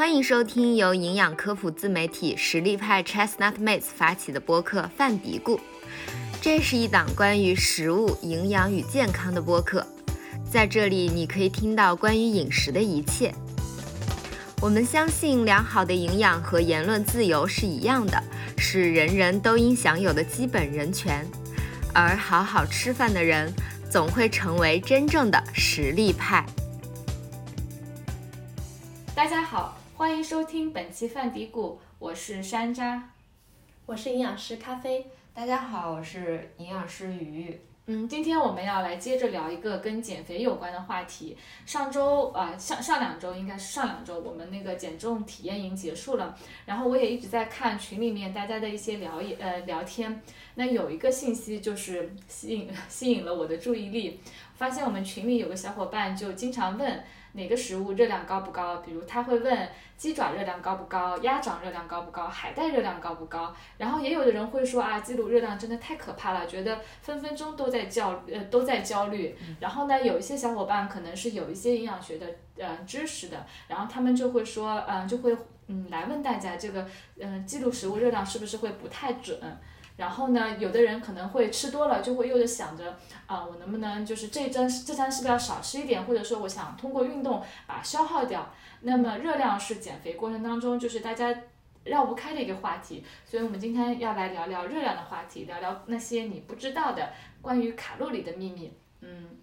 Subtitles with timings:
[0.00, 5.56] 欢迎收听由营养科普自媒体实力派 Chestnut Mates 发起的播客《饭嘀咕》。
[6.40, 9.86] 这是一档关于食物、营养与健康的播客，
[10.50, 13.30] 在这里你可以听到关于饮食的一切。
[14.62, 18.22] 我们相信良好的营养和言论自由是一样的，
[18.56, 21.30] 是人人都应享有的基本人权。
[21.92, 23.52] 而好好吃饭的人，
[23.90, 26.46] 总会成为真正的实力派。
[29.14, 33.02] 大家好，欢迎收听本期饭嘀咕，我是山楂。
[33.84, 35.06] 我是营养师咖啡。
[35.34, 37.60] 大家好，我是营养师鱼。
[37.84, 41.36] 嗯，今天我们要来接着聊一个跟减肥有关的话题。
[41.66, 50.22] 上周啊、上上两周应该是上两周，我们那个减重体验营结束了，然后我也一直在看群里面大家的一些聊呃聊天。
[50.54, 54.18] 那有一个信息就是吸引吸引了我的注意力，
[54.54, 63.54] 发现我们群里有个小伙伴就经常问哪个食物热量高不高，比如他会问鸡爪热量高不高，鸭掌热量高不高，海带热量高不高。
[63.78, 69.36] 然后也有的人会说啊，记录热量真的太可怕了，觉得分分钟都在焦呃都在焦虑。
[69.60, 72.26] 然后呢，有一些小伙伴可能是有一些营养学的
[72.58, 75.36] 呃知识的，然后他们就会说，嗯、就会
[75.68, 76.86] 嗯来问大家这个
[77.18, 79.38] 嗯、记录食物热量是不是会不太准。
[80.00, 88.50] 然后呢，有的人可能会吃多了，就会又想着啊、我能不能就是这餐这餐是不是要少吃一点，或者说我想通过运动把消耗掉。
[88.80, 91.42] 那么热量是减肥过程当中就是大家
[91.84, 97.10] 绕不开的一个话题，所以我们今天要来聊聊热量的话题，聊聊那些你不知道的
[97.42, 98.72] 关于卡路里的秘密。
[99.02, 99.36] 嗯，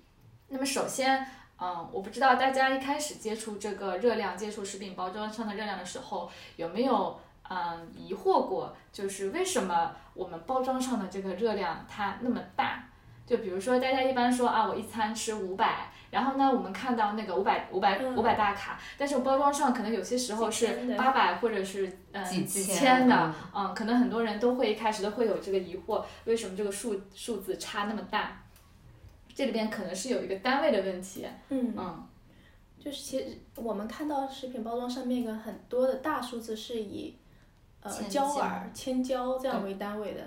[0.47, 1.23] 那么首先，
[1.59, 7.19] 嗯，我不知道大家一开始接触这个热量、接触食品包装上的热量的时候，有没有
[7.49, 12.83] 嗯疑惑过，就是为什么我们包装上的这个热量它那么大？
[13.25, 15.91] 就比如说大家一般说啊，我一餐吃五百。
[16.09, 23.13] 然后呢，我们看到那个五百五百嗯五百大卡，但是包装上可能有些时候是八百或者是嗯几几千千的
[23.53, 28.41] 嗯，嗯，可能很多人都会一开始都会有这个疑惑，为什么这个数数字差那么大？
[29.35, 32.07] 这里边可能是有一个单位的问题，嗯，嗯
[32.79, 37.13] 就是其实我们看到食品包装上面一个很多的大数字是以
[37.87, 40.21] 呃焦焦耳、千焦这样为单位的，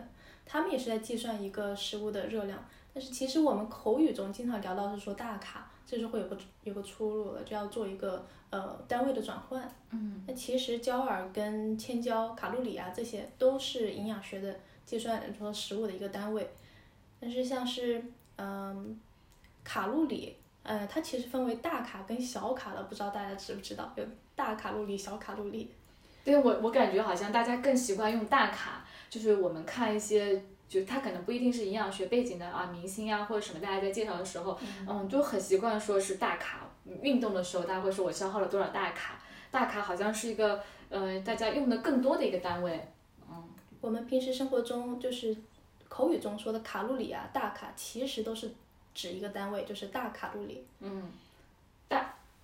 [0.47, 2.59] 他们也是在计算一个食物的热量。
[2.93, 9.63] 但是其实我们口语中经常聊到是说大卡，这是会有个有个出入的，就要做一个呃单位的转换。
[9.91, 14.55] 嗯那其实焦耳跟千焦、卡路里啊这些都是营养学的
[14.85, 16.51] 计算说食物的一个单位，
[17.21, 18.05] 但是像是
[18.37, 18.99] 嗯
[19.63, 23.93] 卡路里，呃它其实分为大卡跟小卡的，不知道大家知不知道？
[23.95, 24.05] 有
[24.35, 25.71] 大卡路里、小卡路里。
[26.25, 30.43] 对我我感觉好像大家更习惯用大卡，就是我们看一些。
[30.71, 36.61] 就他可能不一定是营养学背景的啊，明星啊或者什么，大家在介绍的时候，嗯，就很习惯说是大卡。
[37.03, 39.21] 运动的时候，大家会说我消耗了多少大卡，
[39.51, 42.81] 大卡好像是一个呃大家用的更多的一个单位。
[43.29, 43.49] 嗯
[43.81, 45.37] 我们平时生活中就是
[45.89, 48.53] 口语中说的卡路里啊、大卡，其实都是
[48.95, 50.65] 指一个单位，就是大卡路里。
[50.79, 51.11] 嗯，大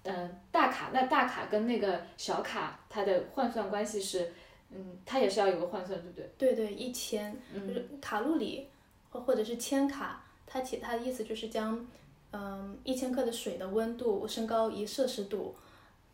[0.07, 4.33] 嗯、大卡那大卡跟那个小卡它的换算关系是，
[4.71, 6.31] 嗯，它也是要有个换算，对不对？
[6.39, 8.69] 对对，一千就是卡路里
[9.11, 11.87] 或或者是千卡，它其它的意思就是将
[12.33, 15.55] 嗯一千克的水的温度升高一摄氏度，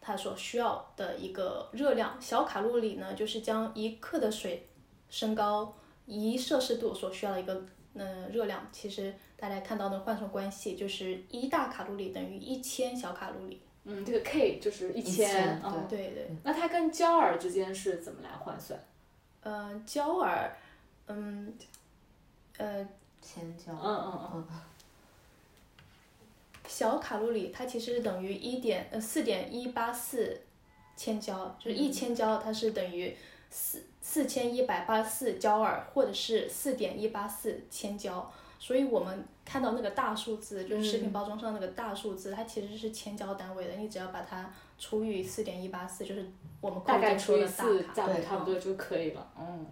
[0.00, 2.16] 它所需要的一个热量。
[2.20, 4.66] 小卡路里呢，就是将一克的水
[5.10, 5.74] 升高
[6.06, 7.64] 一摄氏度所需要的一个
[7.94, 8.66] 嗯热量。
[8.72, 13.60] 其实大家看到的换算关系就是一大卡路里等于一千小卡路里。
[13.84, 18.78] 嗯，这个 K 就是一千，对对，那它跟焦耳之间是怎么来换算？
[19.42, 20.56] 呃，焦耳，
[21.08, 21.52] 嗯，
[22.58, 22.86] 呃，
[23.20, 24.46] 千焦嗯嗯嗯，
[26.68, 30.40] 小卡路里它其实等于一点呃四点一八四
[30.96, 33.16] 千焦，就是一千焦它是等于
[33.50, 38.32] 四四千一百八十四焦耳，或者是四点一八四千焦。
[38.62, 43.74] 所以我们看到那个大数字，就是食品包装上那个大数字，它其实是千焦单位的。
[43.74, 49.32] 你只要把它除以四点一八四，就是我们大概除以四，对差不多就可以了。
[49.36, 49.66] 嗯。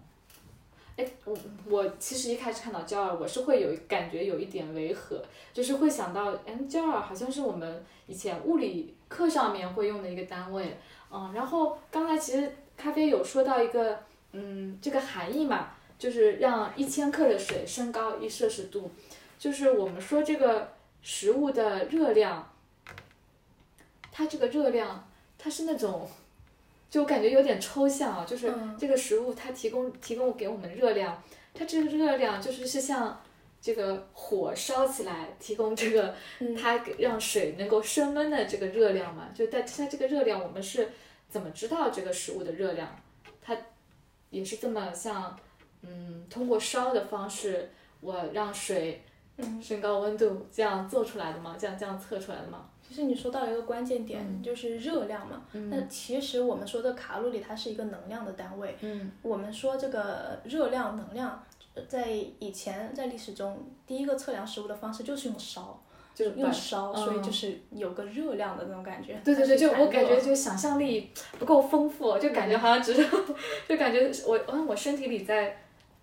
[0.97, 5.23] 哎，我我其实一开始看到焦耳，我是会有感觉有一点违和，
[5.53, 10.77] 就是会想到，哎，焦耳好像是我们以前物理课上面会用的一个单位，
[11.13, 13.97] 嗯，然后刚才其实咖啡有说到一个，
[14.33, 15.71] 嗯，这个含义嘛，
[16.01, 18.91] 就是让一千克的水升高一摄氏度，
[19.39, 22.53] 就是我们说这个食物的热量，
[24.11, 25.09] 它这个热量
[25.39, 26.11] 它是那种。
[26.89, 31.23] 就我感觉有点抽象啊，就是嗯这个食物它提供提供给我们热量，
[31.55, 33.23] 它这个热量就是是像
[33.63, 40.89] 这个火烧起来提供这个嗯它给让水能够升温的这个热量嘛，就但它这个热量我们是
[41.29, 43.01] 怎么知道这个食物的热量？
[43.41, 43.57] 它
[44.31, 45.39] 也是这么像，
[45.83, 49.03] 嗯，通过烧的方式，我让水
[49.63, 51.57] 升高温度这样做出来的吗？
[51.59, 52.67] 这样这样测出来的吗？
[52.87, 55.43] 其实你说到了一个关键点，就是热量嘛。
[55.53, 58.77] 那其实我们说的卡路里，它是一个能量的单位。
[58.81, 59.13] 嗯。
[59.23, 61.41] 我们说这个热量、能量，
[61.89, 65.81] 在以前在历史中，第一个测量食物的方式就是用烧，
[66.15, 69.19] 就用烧，所以就是有个热量的那种感觉。
[69.25, 73.09] 对对对，就我感觉就想象力不够丰富，就感觉好像只是，
[73.69, 75.57] 就感觉我嗯我身体里在。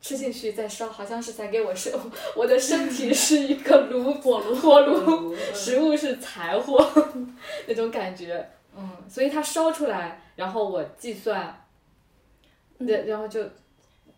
[0.07, 1.91] 吃进去再烧，好像是在给我身，
[2.33, 6.79] 我的身体是一个炉 火炉火炉， 食物是柴火，
[7.67, 11.67] 那种感觉，嗯，所以它烧出来，然后我计算，
[12.79, 13.43] 对，然后就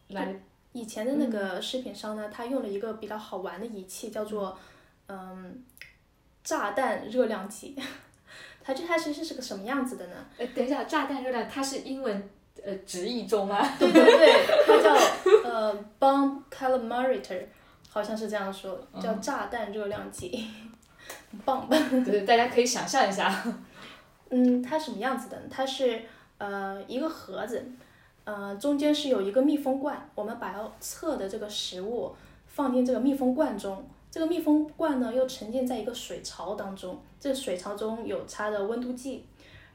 [0.09, 0.39] 来。
[0.73, 4.55] 以前的那个食品商呢，他用了一个比较好玩的仪器，叫做
[5.07, 5.63] 嗯
[6.43, 7.75] 炸弹热量计，
[8.63, 10.13] 它这它其实是个什么样子的呢？
[10.37, 12.29] 哎，等一下，炸弹热量它是英文。
[12.65, 13.75] 呃，直译中啊？
[13.79, 14.93] 对对对，它叫
[15.43, 17.41] 呃 bomb calorimeter，
[17.89, 20.47] 好像是这样说，叫炸弹热量计
[21.45, 21.67] ，bomb。
[22.03, 23.43] 对，大家可以想象一下。
[24.29, 25.41] 嗯，它什么样子的？
[25.49, 26.01] 它是
[26.37, 27.65] 呃一个盒子，
[28.25, 32.15] 呃中间是有一个密封罐，我们把要测的这个食物
[32.47, 39.25] 放进这个密封罐中，这个密封罐呢又沉浸在一个水槽当中，这水槽中有插的温度计。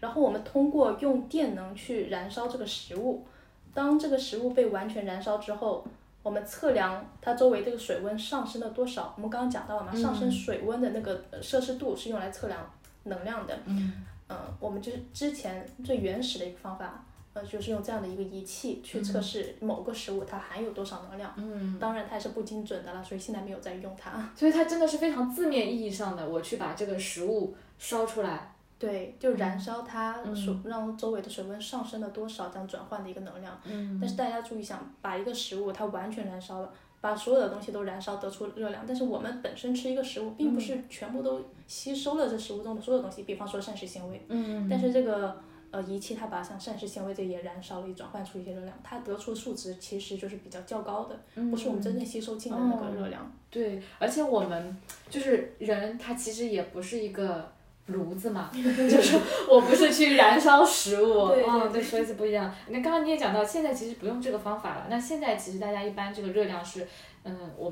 [0.04, 3.24] 然后我们通过用电能去燃烧这个食物，
[3.72, 5.82] 当这个食物被完全燃烧之后，
[6.22, 9.14] 我们测量它周围这个水温上升了多少。
[9.16, 12.70] 我们刚刚讲到了嘛，上升水温的那个摄氏度是用来测量
[13.04, 13.58] 能量的。
[13.64, 14.04] 嗯。
[14.28, 17.02] 嗯，我们就是之前最原始的一个方法，
[17.32, 21.32] 呃，就是用这样的一个仪器去测试某个食物它含有多少能量。
[21.38, 21.78] 嗯。
[21.78, 24.30] 当然它也是不精准的了，所以现在没有在用它。
[24.36, 28.50] 所以它真的是非常字面意义上的，我去把这个食物烧出来。
[28.76, 33.58] 对，就燃烧它，水让周围的水温上升了多少，这样转换的一个能量。
[34.00, 44.20] 但是大家注意想，把一个食物它完全燃烧了，把所有的东西都燃烧得出热量，但是我们本身吃一个食物，并不是全部都吸收了这食物中的所有东西，比方说膳食纤维。
[44.28, 51.18] 嗯但是这个呃仪器它把像膳食纤维这也燃烧了，也转换出一些热量，它得出的数值其实就是比较较高的，
[51.50, 53.32] 不是我们真正吸收进的那个热量。
[53.50, 54.76] 对，而且我们
[55.08, 57.53] 就是人，他其实也不是一个。
[57.86, 62.50] 炉子嘛， 就是我不是去燃烧食物， 嗯，对，所以是不一样。
[62.68, 64.86] 那刚刚你也讲到，现在其实不用这个方法了。
[64.88, 66.88] 那现在其实大家一般这个热量是，
[67.24, 67.70] 嗯，我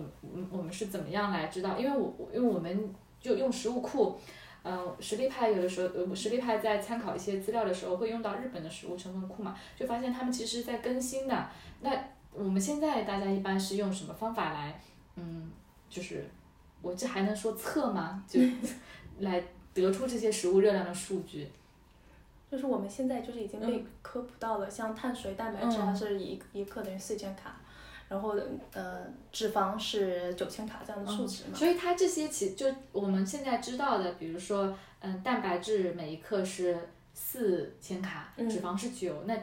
[0.50, 1.78] 我们是怎么样来知道？
[1.78, 4.18] 因为我因为我们就用食物库，
[4.64, 11.48] 嗯，实力派有的时候，呃，实力派在参考一些资料的时候会用到日本的食物成分库嘛，就发现他们其实在更新的。
[11.80, 11.90] 那
[12.34, 14.78] 我们现在大家一般是用什么方法来，
[15.16, 15.50] 嗯，
[15.88, 16.28] 就是
[16.82, 18.22] 我这还能说测吗？
[18.28, 18.38] 就
[19.20, 19.42] 来。
[19.74, 21.48] 得出这些食物热量的数据，
[22.50, 27.56] 就是我们现在就是已经被科普到了，像碳水、蛋白质它是一一克等于四千卡，
[28.08, 28.36] 然后
[28.72, 31.54] 呃脂肪是九千卡这样的数值嘛。
[31.54, 36.76] 所以它这些其就我们现在知道的，比如说嗯蛋白质每一克是
[37.14, 39.34] 四千卡，脂肪是九，那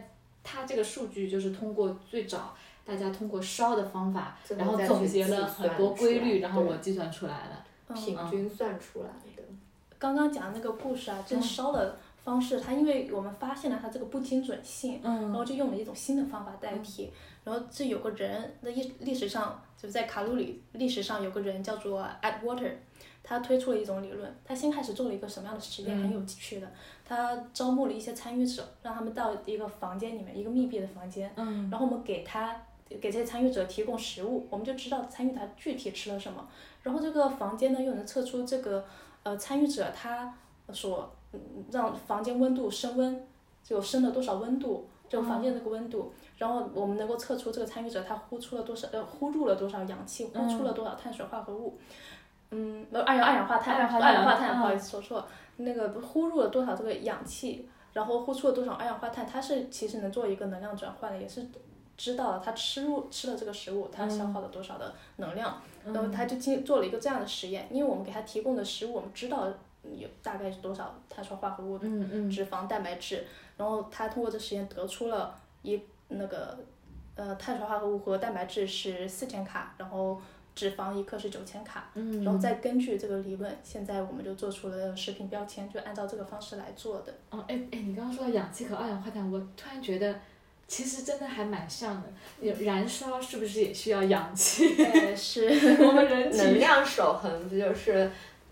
[0.44, 2.56] 它这个数据就是通过最早
[2.86, 7.66] 大家通过烧的方法，然后总结了很多规律，然后我计算出来了，
[7.96, 9.29] 平均算出来的。
[10.00, 17.12] 刚刚讲的那个故事啊，真烧的方式，它因为我们发现了它这个不精准性，然后就用了一种新的方法代替。
[17.44, 22.72] 然后这有个人，那历历史上就在卡路里历史上有个人叫做 Atwater，
[23.22, 24.34] 他推出了一种理论。
[24.46, 26.72] 他先开始做了一个什么样的实验，很有趣的。
[27.04, 31.30] 他招募了一些参与者，让他们到一个房间里面，一个密闭的房间。
[31.36, 32.56] 然后我们给他
[32.88, 36.48] 给这些参与者提供食物，我们就知道参与他具体吃了什么。
[36.84, 38.86] 然后这个房间呢，又能测出这个。
[39.24, 40.34] 呃，参与者他
[40.72, 41.12] 所
[41.72, 43.28] 让房间温度升温，
[43.64, 51.78] 就升了多少温度，这个房间这个温度，然后我们能够测出这个参与者他呼出了多少，呃，呼入了多少氧气，呼出了多少碳水化合物，
[52.52, 61.48] 嗯，二氧二氧化碳，二氧化碳，不好意思说错，那个呼入了多少这个氧气，然后呼出了多少二氧化碳，它是其实能做一个能量转换的，也是
[62.00, 65.62] 知道了他吃入吃了这个食物，他消耗了多少的能量。
[65.86, 69.48] 然后他就进做了一个这样的实验，因为我们给他提供的食物，我们知道
[69.84, 71.80] 有大概是多少碳水化合物、
[72.30, 73.26] 脂肪、蛋白质，
[73.58, 76.58] 然后他通过这实验得出了一那个
[77.16, 80.22] 呃碳水化合物和蛋白质是四千卡，然后
[80.54, 87.14] 脂肪一克是九千卡，然后再根据这个理论，现在我们就做出了食品标签，就按照这个方式来做的。
[87.30, 90.14] 哦，哎哎，你刚刚说到氧气和二氧化碳，我突然觉得。
[90.70, 94.76] 其实真的还蛮像的，燃烧是不是也需要氧气？
[94.76, 95.48] 对， 是
[95.84, 98.10] 我们人体能量守恒不就是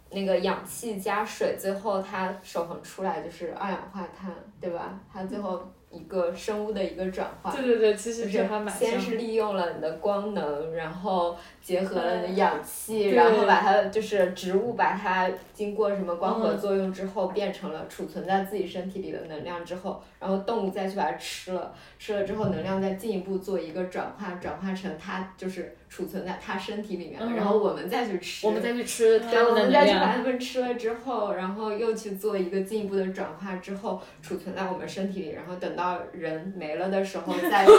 [0.09, 4.99] 那个氧气加水，最后它守恒出来就是二氧化碳，对吧？
[5.13, 7.51] 它最后一个生物的一个转化。
[7.51, 30.17] 对对对，其实就是还蛮先是利用了你的光能，然后结合了你的氧气，然后把它就是植物把它经过什么光合嗯作用之后，变成了储存在自己身体里的能量之后，然后动物再去把它吃了，吃了之后能量再进一步做一个转化，转化成它就是储存在它身体里面了，嗯然后我们再去吃，我们再去吃它对，我们再去把量。
[30.17, 37.71] 它们吃了之后，然后又去做一个进一步的转化之后，储存在我们身体里，然后等到人没了的时候再有，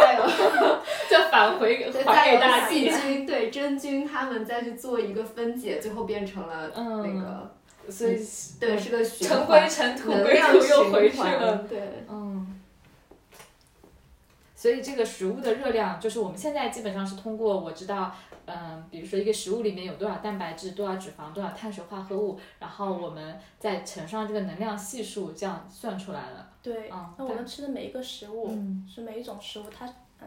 [0.00, 0.22] 再有
[1.10, 2.90] 再返回还再有给大细地。
[2.90, 8.16] 菌， 对真菌，它们再去做一个分解，最后变成了那嗯个，所以
[8.60, 11.64] 对，是个循尘环归，尘，土归土，又回去了。
[11.68, 12.46] 对，嗯，
[14.62, 18.14] 所以这个食物的热量，就是我们现在基本上是通过我知道，
[18.46, 26.48] 嗯，比如说一个食物里面有多少蛋白质、多少脂肪、多少碳水化合物，然后我们再乘上这个能量系数，这样算出来了。
[26.62, 29.84] 对，嗯那我们吃的每一个食物、嗯是每一种食物，它
[30.20, 30.26] 嗯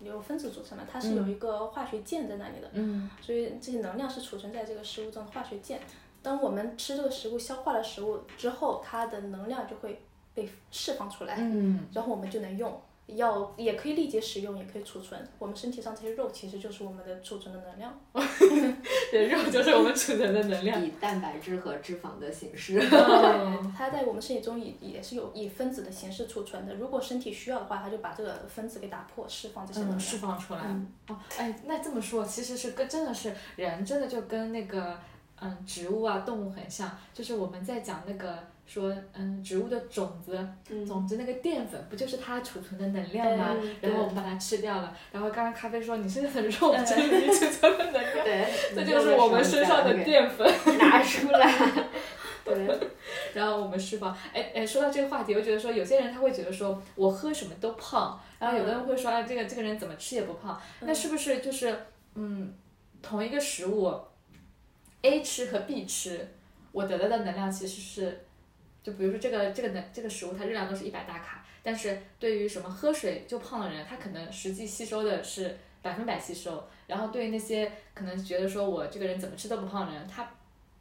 [0.00, 5.78] 由分子组成的，它是有一个化学键在那里的，嗯所以这些能量是储存在这个食物中的化学键。
[6.22, 10.00] 当我们吃这个食物、消化了食物之后，它的能量就会
[10.32, 12.80] 被释放出来，嗯，然后我们就能用。
[13.06, 15.20] 要也可以立即使用，也可以储存。
[15.38, 18.00] 我们身体上这些肉其实就是我们的储存的能量。
[19.10, 20.82] 对，肉就是我们储存的能量。
[20.82, 22.78] 以蛋白质和脂肪的形式。
[22.90, 26.74] 嗯它在我们身体中也也是有以分子的形式储存的。
[26.74, 30.00] 如果身体需要的话，它就把这个分子给打破，释放这些能嗯，量。
[30.00, 30.60] 释放出来。
[30.64, 34.98] 嗯哦，哎，那这么说，其实是跟真的是人，真的就跟那个
[35.40, 40.36] 嗯植物啊动物很像，就是我们在讲那个说嗯植物的种子，
[40.70, 43.56] 嗯种子那个淀粉不就是它储存的能量吗？
[43.60, 50.46] 嗯然后我们把它吃掉了，然后刚刚咖啡说你身上 的肉就是你储存的能量，对，这就是我们身上的淀粉。
[50.78, 51.52] 拿出来。
[52.44, 52.68] 对，
[53.32, 54.14] 然后我们释放。
[54.34, 61.74] 哎哎，说到这个话题，我觉得说有些人他会觉得说我喝什么都胖，然后有的人会说啊这个这个人怎么吃也不胖，那是不是就是
[62.16, 62.52] 嗯
[63.00, 63.90] 同一个食物
[65.00, 66.28] ，A 吃和 B 吃，
[66.72, 68.23] 我得到的能量其实是，
[68.84, 80.30] 就比如说这个这个能这个食物它热量都是一百大卡，但是对于什么喝水就胖的人，他可能实际吸收的是百分百吸收，然后对于那些可能觉得说我这个人怎么吃都不胖的人，他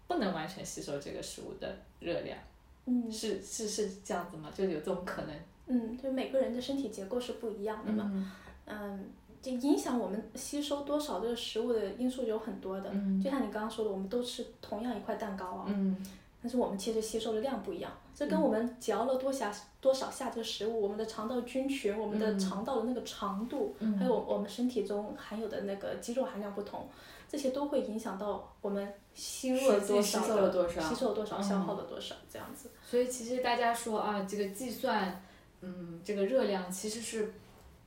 [0.08, 2.38] 不能完全吸收这个食物的热量。
[2.86, 4.52] 嗯是是是这样子吗？
[4.54, 5.36] 就有这种可能？
[5.68, 8.12] 嗯，就每个人的身体结构是不一样的嘛。
[8.14, 8.32] 嗯
[8.66, 9.06] 嗯，
[9.42, 12.90] 就影响我们吸收多少这个食物的因素有很多的。
[12.92, 15.96] 嗯就像你刚刚说的，我们都吃同样一块蛋糕啊，嗯
[16.44, 17.90] 但是我们其实吸收的量不一样。
[18.14, 26.88] 这跟我们嚼了多下多少下这个食物，我们的肠道菌群，我们的嗯肠道的那个长度，嗯还有我们身体中含有的那个肌肉含量不同，
[27.28, 32.70] 这些都会影响到我们吸入了多少吸收了多少吸收了多少，嗯消耗了多少，这样子。
[32.86, 35.24] 所以其实大家说啊，这个计算，
[35.62, 37.34] 嗯，这个热量其实是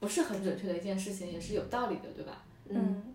[0.01, 2.43] 不是很准确的一件事情，也是有道理的，对吧？
[2.69, 3.15] 嗯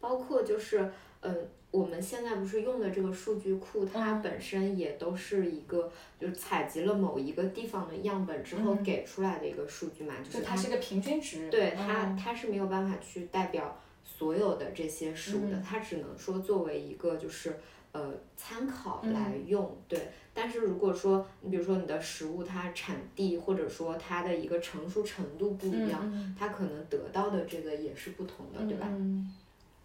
[0.00, 11.50] 包括就是，嗯，我们现在不是用的这个数据库，它嗯本身也都是一个，就是采集了某一个地方的样本之后嗯给出来的一个数据嘛，就是它是一个平均值。
[11.50, 17.58] 对它，嗯它是没有办法去代表所有的这些食物的，嗯它只能说作为一个就是
[17.92, 19.98] 呃参考嗯来用，对。
[20.34, 28.86] 但是如果说你比如说你的食物它产地或者说它的一个成熟程度不一样，嗯它可能得到的这个也是不同的，嗯对吧？
[28.90, 29.34] 嗯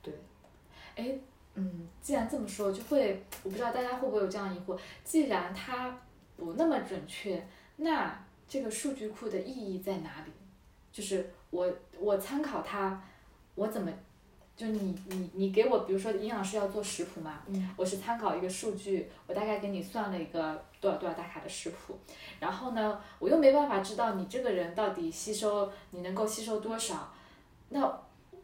[0.01, 0.13] 对。
[0.96, 1.17] 哎，
[1.57, 5.97] 嗯，既然这么说，就会我不知道大家会不会有这样疑惑，既然它
[6.35, 7.45] 不那么准确，
[7.77, 10.31] 那这个数据库的意义在哪里？
[10.91, 11.67] 就是我
[11.99, 13.01] 我参考它，
[13.55, 13.91] 我怎么？
[14.55, 21.95] 就你你你给我，比如说营养师要做食谱嘛，嗯我是参考一个数据，我大概给你算了一个多少多少大卡的食谱，
[22.39, 27.13] 然后呢，我又没办法知道你这个人到底吸收你能够吸收多少，
[27.69, 27.81] 那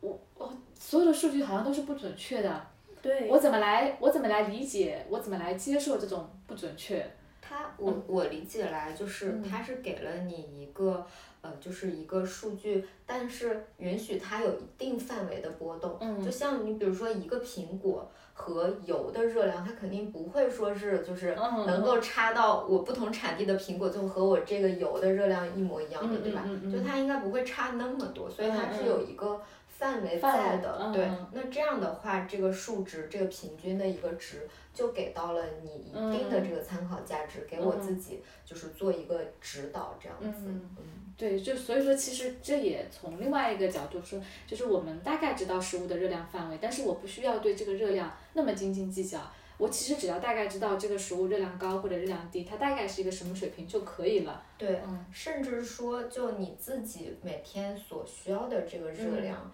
[0.01, 2.67] 我我所有的数据好像都是不准确的，
[3.04, 7.06] 对，我怎么来我怎么来理解，我怎么来接受这种不准确？
[7.42, 11.06] 它我我理解来就是嗯它是给了你一个
[11.42, 15.98] 呃就是一个数据，但是允许它有一定范围的波动。
[16.00, 26.44] 嗯就像你比如说一个苹果和油的热量，它肯定不会说是就是嗯能够差到我不同产地的苹果就和我这个油的热量一模一样的，嗯对吧？
[26.48, 29.42] 嗯嗯嗯就它应该不会差那么多，所以它是有一个
[29.84, 30.92] 范围在的。
[30.94, 40.46] 对那这样的话，这个数值这个平均的一个值就给到了你一定的嗯这个参考价值，给我自己就是做一个指导这样子。
[40.48, 40.84] 嗯嗯
[41.16, 49.20] 对，就所以说，其实这也从另外一个角度说，就是我们大概知道食物的热量范围，但是我不需要对这个热量那么斤斤计较。
[49.60, 54.44] 我其实只要大概知道这个食物热量高或者热量低，它大概是一个什么水平就可以了。
[54.58, 59.52] 对，嗯甚至说就你自己每天所需要的这个热嗯量，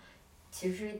[0.51, 0.99] 其实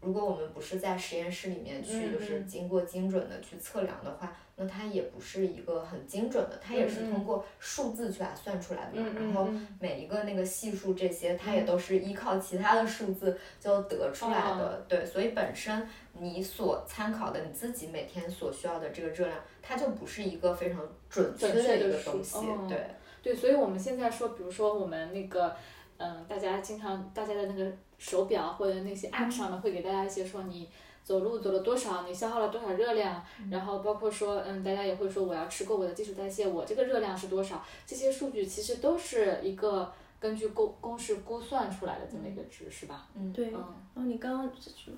[0.00, 14.84] 如果我们不是在实验室里面去，嗯就是嗯经过精准的去测量的话，那它也不是一个很精准的，它也是通过数字去把它算出来的然后嗯每一个那个系数这些，它也都是依靠其他的数字就得出来哦的。
[14.88, 22.38] 对，所以本身你所参考的你自己每天所需要的这个热量，它就不是一个非常准确的一个东西。
[22.38, 22.78] 哦对。
[23.20, 25.54] 对，所以我们现在说，比如说我们那个，
[25.98, 30.68] 嗯，大家经常大家的那个手表或者那些 app 上面会给大家一些说你
[31.04, 39.90] 走路走了多少，你消耗了多少热量，然后包括说，嗯，大家也会说我要吃够我的基础代谢，我这个热量是多少，这些数据其实都是一个
[40.20, 43.08] 根据公公式估算出来的这么一个值，是吧？
[43.16, 43.64] 嗯对，嗯
[43.94, 44.50] 然后你刚刚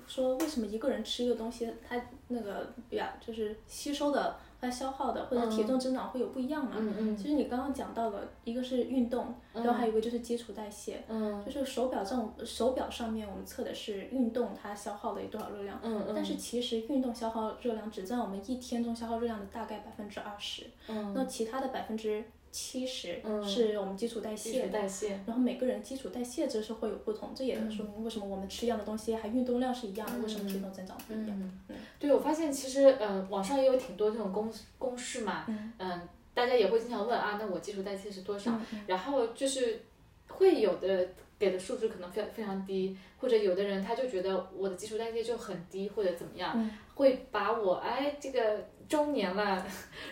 [0.05, 6.75] 说为什么一个人吃一个东西，他那个表，就是吸收的、它消耗的或者体重增长会有不一样嘛？
[6.77, 11.03] 嗯嗯其实你刚刚讲到了，一个是运动，然后还有一个就是基础代谢。
[11.09, 25.09] 嗯就是手表上手表上面我们测的是运动它消耗的有多少热量，嗯嗯但是其实运动消耗热量只占我们一天中消耗热量的大概百分之二十，嗯，那其他的百分之七十嗯是我们基础代基谢础代谢。
[25.25, 31.51] 然后每个人基础代谢值是会有不同，这也能说明为什么我们吃一样的东西，还运动量是一样的，为什么体重增长不一样？
[31.69, 36.01] 嗯，对，我发现其实呃，网上也有挺多这种公公式嘛，嗯
[36.33, 38.51] 大家也会经常问啊，那我基础代谢是多少？
[38.51, 39.81] 嗯嗯然后就是
[40.29, 49.65] 会有的给的数值可能非非常低，或者有的人他就觉得我的基础代谢就很低，或者怎么样，嗯会把我哎这个中年了，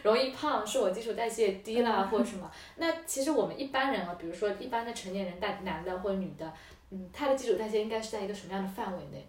[0.03, 2.49] 容易胖是我基础代谢低了、或者什么。
[2.77, 6.53] 那其实我们一般人啊，比如说一般的成年人，大男的或者女的，
[6.91, 9.27] 嗯，他的基础代谢应该是在一个什么样的范围内？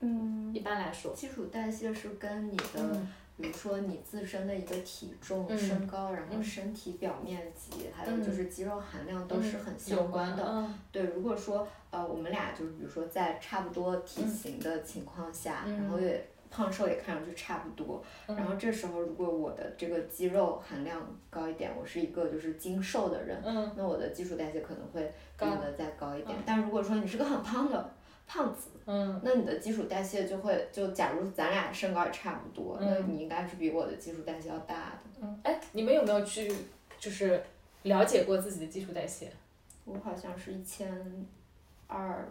[0.00, 10.44] 嗯一般来说，基础代谢是跟你的，嗯比如说你自身的一个体重、嗯身高，然后嗯身体表面积，还有嗯就是肌肉含量都是很相关的。
[10.46, 26.38] 嗯对，如果说呃我们俩就是比如说在差不多体型的情况下，嗯然后也胖瘦也看上去差不多，嗯然后这时候如果我的这个肌肉含量高一点，我是一个就是精瘦的人，嗯那我的基础代谢可能会比高你的再高一点。
[26.46, 27.92] 但如果说你是个很胖的
[28.28, 34.98] 胖子，嗯那你的基础代谢就会就假如咱俩身高也差不多，那你应该是比我的基础代谢要大的。
[35.22, 36.54] 嗯，哎，你们有没有去
[36.98, 37.42] 就是
[37.82, 39.32] 了解过自己的基础代谢？
[39.84, 41.26] 我好像是一千
[41.88, 42.28] 二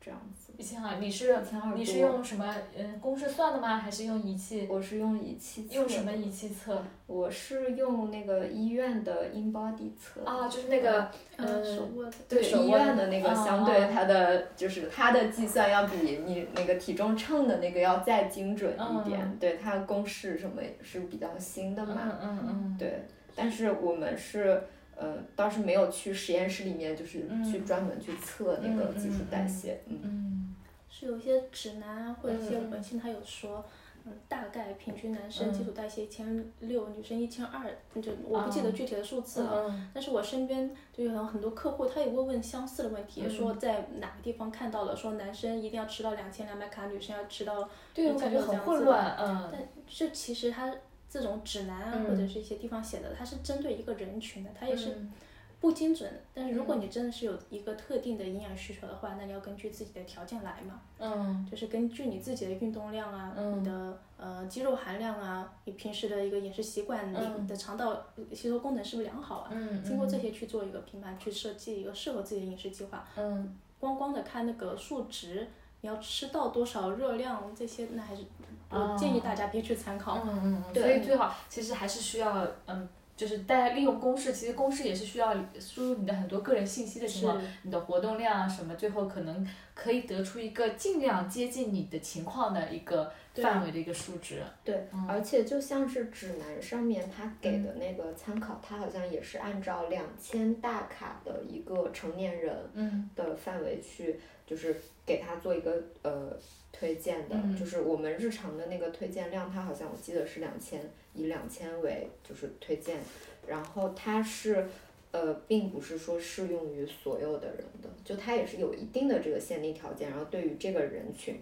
[0.00, 0.52] 这样子。
[0.56, 1.36] 一千二，你是
[1.76, 3.76] 你是用什么嗯公式算的吗？
[3.76, 4.66] 还是用仪器？
[4.68, 5.74] 我是用仪器测的。
[5.76, 6.82] 用什么仪器测？
[7.06, 10.24] 我是用那个医院的 InBody 测。
[10.24, 23.04] 啊，就是那个嗯，嗯手握的，对医院的那个啊相对它的就是它的计算要比你那个体重秤的那个要再精准一点，对它的公式什么也是比较新的嘛，嗯嗯嗯对，
[23.36, 24.64] 但是我们是
[24.98, 30.00] 呃当时没有去实验室里面就是去专门去测那个基础代谢，嗯。
[30.02, 30.54] 嗯。
[30.90, 33.64] 是有一些指南啊，或者一些嗯嗯文献，它有说，
[34.04, 37.70] 嗯，大概平均男生基础代谢一千六，女生一千二，
[38.02, 39.66] 就我不记得具体的数字了。
[39.68, 39.88] 嗯。
[39.94, 43.30] 但是我身边就有很多客户，他也会问相似的问题，嗯。
[43.30, 49.48] 说在哪个地方看到了，说男生一定要吃到两千两百卡，女生要吃到对，我感觉很混乱，嗯。
[49.52, 50.74] 但这其实它
[51.08, 55.12] 这种指南啊，嗯或者是一些地方写的，它是针对一个人群的，它也是嗯。
[55.60, 56.08] 不精准。
[56.32, 61.44] 但是如果你真的是有一个特定的营养需求的话，那你要根据自己的条件来嘛，嗯。
[61.50, 67.42] 就是根据你自己的运动量啊，嗯你的呃肌肉含量啊，你平时的一个饮食习惯，嗯。
[67.42, 69.50] 你的肠道吸收功能是不是良好啊？
[69.52, 73.04] 嗯，经过这些去做一个评判，去设计一个适合自己的饮食计划。
[73.16, 73.58] 嗯。
[73.80, 75.46] 光光的看那个数值，
[75.80, 78.22] 你要吃到多少热量这些，那还是
[78.70, 80.20] 我建议大家别去参考。
[80.24, 82.88] 嗯嗯嗯，所以最好其实还是需要嗯。
[83.18, 94.40] 就是大家利用公式，其实公式也是需要输入你的很多个人信息的情况，你的活动量啊什么，最后可能可以得出一个尽量接近你的情况的一个范围的一个数值。
[94.62, 106.36] 对，而且就像是指南上面它给的那个参考，它好像也是按照两千大卡的一个成年人嗯的范围去，就是给他做一个呃
[106.72, 110.80] 推荐的，嗯就是我们日常的那个推荐量，它好像我记得是两千，
[111.12, 112.98] 以两千为就是推荐，
[113.46, 114.66] 然后它是。
[115.10, 121.34] 呃，并不是说适用于所有的人的，就它也是有一定的这个限定条件，然后对于这个人群，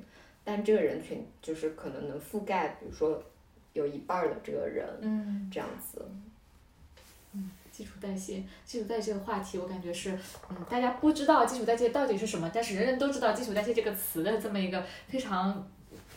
[0.45, 3.21] 但这个人群就是可能能覆盖，比如说
[3.73, 6.01] 有一半儿的这个人嗯，这样子。
[7.77, 15.69] 基础代谢，基础代谢这个话题，我感觉是，嗯，大家不知道基础代谢到底是什么，但是人人都知道基础代谢这个词的这么一个非常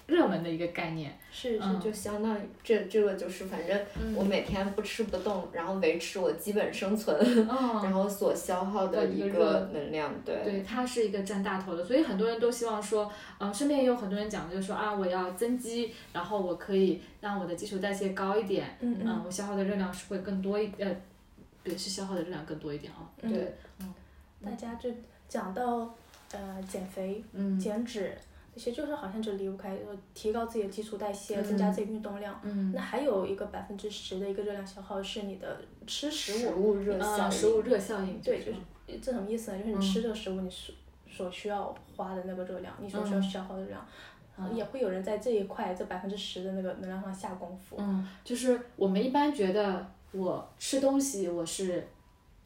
[0.07, 1.13] 热门的一个概念。
[1.31, 20.87] 是是嗯就相当于这这个就是反正嗯我每天不吃不动，然后维持我基本生存，嗯，然后所消耗的的一个一个能量，对对，它是一个占大头的，所以很多人都希望说，嗯、身边也有很多人讲，就是说啊，我要增肌，然后我可以让我的基础代谢高一点，嗯嗯，我消耗的热量是会更多一，呃，
[21.63, 23.55] 对，是消耗的热量更多一点啊，嗯对，
[24.43, 24.89] 大家就
[25.27, 25.93] 讲到
[26.31, 27.59] 呃减肥、嗯。
[27.59, 28.17] 减脂
[28.55, 32.37] 这些，就是好像就离不开呃提高自己的基础代谢，增加自己运动量。
[32.43, 39.59] 嗯，那还有一个百分之十的一个热量消耗是你的吃食食物，物热效呃，应，食物热效应，对，就是这什么意思呢？
[39.59, 40.75] 就是你吃这个食物，你所
[41.07, 43.85] 所需要花的那个热量，你所需要消耗的热量，
[44.37, 47.75] 呃也会有人在这一块这百分之十的那个能量上下功夫。
[47.79, 51.87] 嗯，就是我们一般觉得我吃东西我是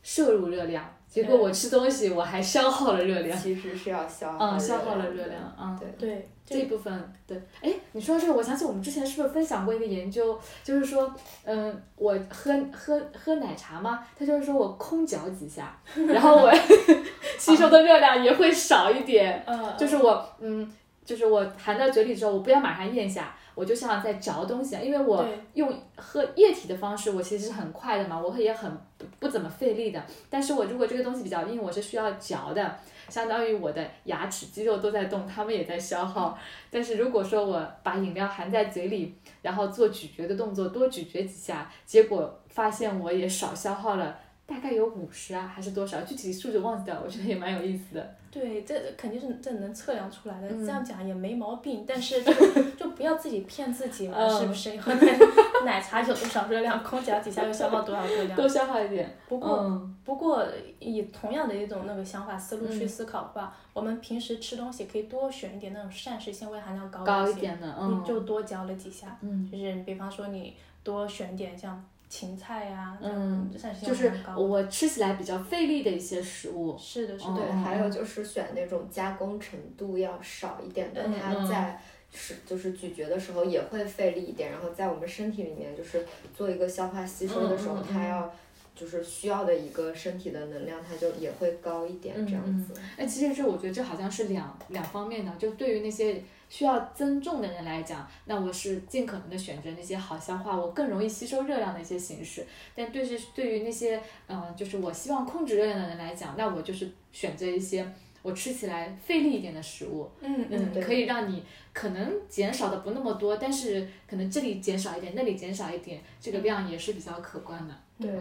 [0.02, 5.78] 摄入热量，结果我吃东西我还消耗了热量，其实是要消耗嗯，消耗了热量，嗯。
[5.80, 5.90] 对。
[6.10, 11.10] 对，这一部分对，哎，你说到这个，我想起我们之前是不是分享过一个研究，就是说，
[11.46, 16.52] 嗯，我喝喝喝奶茶嘛，他就是说我空嚼几下， 然后我
[17.40, 20.70] 吸收的热量也会少一点，嗯，就是我嗯，
[21.06, 30.04] 就是我含到嘴里之后，我不要马上咽下，我就像在嚼东西因为我用喝液体的方式，我其实是很快的嘛，我也很不不怎么费力的。
[30.30, 32.76] 但是我如果这个东西比较硬，我是需要嚼的，
[33.10, 36.38] 相当于我的牙齿肌肉都在动，它们也在消耗。
[36.72, 44.18] 但是如果说我把饮料含在嘴里，然后做咀嚼的动作，多咀嚼几下，结果发现我也少消耗了。
[44.46, 46.02] 大概有五十啊，还是多少？
[46.02, 48.16] 具体数字忘记掉了，我觉得也蛮有意思的。
[48.30, 51.86] 对，这肯定是这能测量出来的，嗯这样讲也没毛病。
[51.88, 52.34] 但是 就
[52.78, 54.72] 就不要自己骗自己嘛，嗯是不是？
[55.64, 58.36] 奶茶有多少热量，空嚼几下又消耗多少热量？
[58.36, 59.10] 多消耗一点。
[59.28, 60.46] 不过、嗯不过
[60.80, 69.18] 以同样的一种那个想法思路去嗯思考的话，我们平时吃东西可以多选一点那种膳食纤维含量高高一点的，嗯，你就多嚼了几下。
[69.22, 70.54] 嗯，就是比方说你
[70.84, 71.82] 多选点像
[72.14, 73.50] 芹菜呀、嗯
[73.82, 74.14] 就是。
[74.38, 76.78] 我吃起来比较费力的一些食物。
[76.78, 81.82] 是的，是嗯的，对，还有就是选那种加工程度要少一点的，嗯它在
[82.14, 86.06] 是就是咀嚼的时候也会费力一点，然后在我们身体里面就是
[86.38, 88.32] 做一个消化吸收的时候，它要
[88.76, 92.76] 就是需要的一个身体的能量，它就也会高一点嗯这样子。
[92.96, 96.22] 哎，其实这我觉得这好像是两两方面的，就对于那些
[96.54, 102.46] 需要增重的人来讲，那我是尽可能的选择那些好消化、我更容易吸收热量的一些形式。
[102.76, 107.84] 但对是对于那些嗯、呃就是我希望控制热量的人来讲，那我就是选择一些
[108.22, 110.08] 我吃起来费力一点的食物。
[110.22, 117.74] 嗯嗯，可以让你可能减少的不那么多，但是可能这里减少一点，那里减少一点，这个量也是比较可观的。
[118.00, 118.12] 对，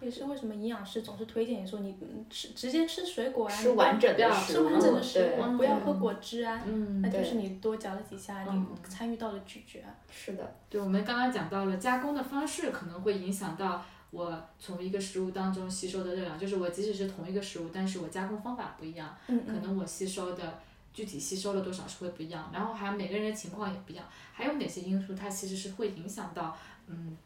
[0.00, 6.62] 也是为什么营养师总是推荐你说你嗯吃直接吃水果啊，吃你完整的食物，吃完整的食物，不要喝果汁啊。
[6.66, 9.80] 嗯那就是你多嚼了几下，你嗯参与到了咀嚼。
[10.10, 20.58] 是的，对，我们刚刚讲到了加工的方式可能会影响到我从一个食物当中吸收的热量，就是我即使是同一个食物，但是我加工方法不一样，嗯可能我吸收的
[20.92, 26.56] 具体吸收了多少是会不一样，然后还有每个人的情况也不一样，还有哪些因素它其实是会影响到
[26.88, 27.16] 嗯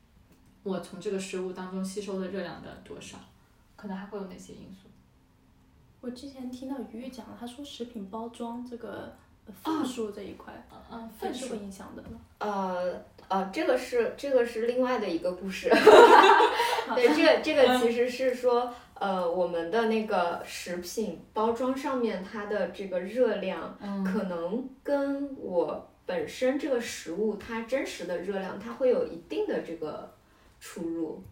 [0.65, 3.17] 我从这个食物当中吸收的热量的多少，
[3.77, 4.89] 可能还会有哪些因素？
[6.01, 9.13] 我之前听到鱼鱼讲了，他说食品包装这个
[9.47, 12.19] 呃份数这一块嗯嗯，也份数是会影响的吗？
[12.39, 15.71] 呃呃，这个是这个是另外的一个故事。
[16.95, 30.13] 对，这个这个其实是说，呃，我们的那个食品包装上面它的这个热量，嗯可能跟我本身这个食物它真实的热量，它会有一定的这个
[30.65, 31.23] 出入，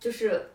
[0.00, 0.48] 就是。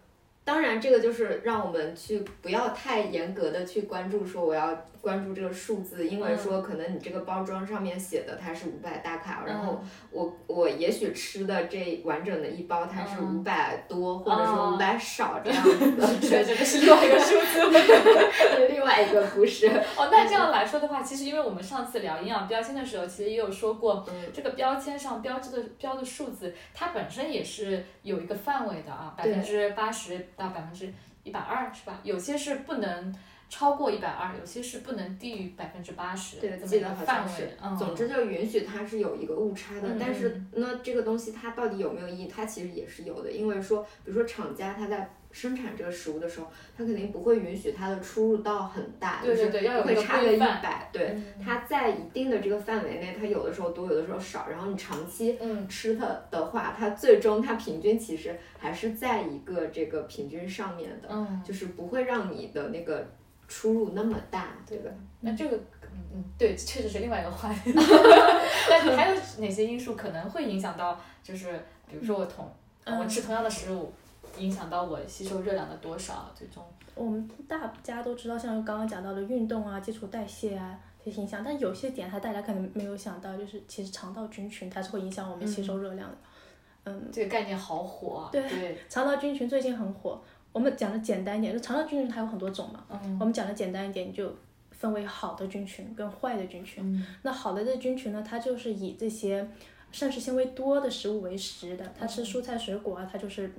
[0.46, 17.64] 当然，这个就是让我们去不要太严格的去关注，说我要关注这个数字，因为说可能你这个包装上面写的它是五百大卡，然后我我也许吃的这完整的一包它是五百多，或者说五百少这样子的， 对，这个是另外一个数字。
[18.70, 19.68] 另外一个故事。
[19.96, 24.14] 哦，那这样来说的话，其实因为我们上次聊营养标签的时候，其实也有说过，嗯。
[24.34, 29.34] 这个标签上标志的标的数字，它本身也是有一个范围的啊，百对。
[29.34, 30.92] 分之八十到百分之
[31.24, 32.00] 一百二，是吧？
[32.04, 33.16] 有些是不能
[33.50, 37.54] 超过一百二，有些是不能低于百分之八十，对，这个范好像是围。
[37.62, 42.28] 嗯，总之就允许它是有一个误差的，嗯但是那这个东西它到底有没有意义？
[42.28, 49.52] 它其实也是有的，因为说，比如说厂家它在生产这个食物的时候，它肯定不会允许它的出入到很大，就是不
[49.84, 63.06] 会差个一百，对，它在一定的这个范围内，它有的时候多，有的时候少，然后你长期嗯吃它的话，它最终它平均其实还是在一个这个平均上面的，嗯就是不会让你的那个
[63.48, 64.92] 出入那么大，对吧？
[65.22, 65.58] 那这个，
[65.92, 67.74] 嗯嗯，对，确实是另外一个话题。
[68.70, 71.00] 但还有哪些因素可能会影响到？
[71.24, 71.52] 就是
[71.90, 72.52] 比如说我同
[72.86, 73.94] 我吃同样的食物，
[74.40, 76.32] 影响到我吸收热量的多少？
[76.36, 76.64] 最终
[76.96, 86.18] 我们大家都知道，像刚刚讲到的运动啊、基础代谢啊这些影响，但有些点它大家可能没有想到，就是其实肠道菌群它是会影响我们吸收热量的。
[86.86, 88.30] 嗯，这个概念好火啊！
[88.32, 90.22] 对，肠道菌群最近很火。
[90.52, 92.84] 我们讲的简单一点，就肠道菌群它有很多种嘛。
[92.90, 93.18] 嗯。
[93.20, 94.30] 我们讲的简单一点，就
[94.70, 96.84] 分为好的菌群跟坏的菌群。
[96.84, 97.08] 嗯。
[97.22, 99.48] 那好的这菌群呢，它就是以这些
[99.94, 103.50] 膳食纤维多的食物为食的，它吃蔬菜水果啊，它就是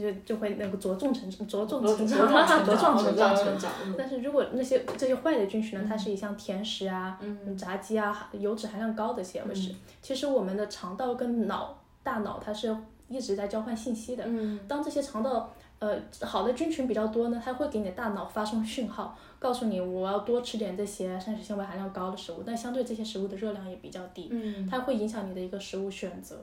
[0.00, 3.72] 就就会那个着重成着重成长，茁壮成长成长。
[3.96, 7.18] 但是如果那些这些坏的菌群呢，它是以像甜食啊、
[7.56, 9.74] 炸鸡啊、油脂含量高的些为食。
[10.02, 12.76] 其实我们的肠道跟脑、大脑它是
[13.08, 14.24] 一直在交换信息的。
[14.26, 14.60] 嗯。
[14.68, 24.32] 当这些肠道呃，好的菌群比较多呢，它会给你的大脑发送讯号，告诉你我要多吃点这些膳食纤维含量高的食物，但相对这些食物的热量也比较低，
[24.70, 26.36] 它会影响你的一个食物选择。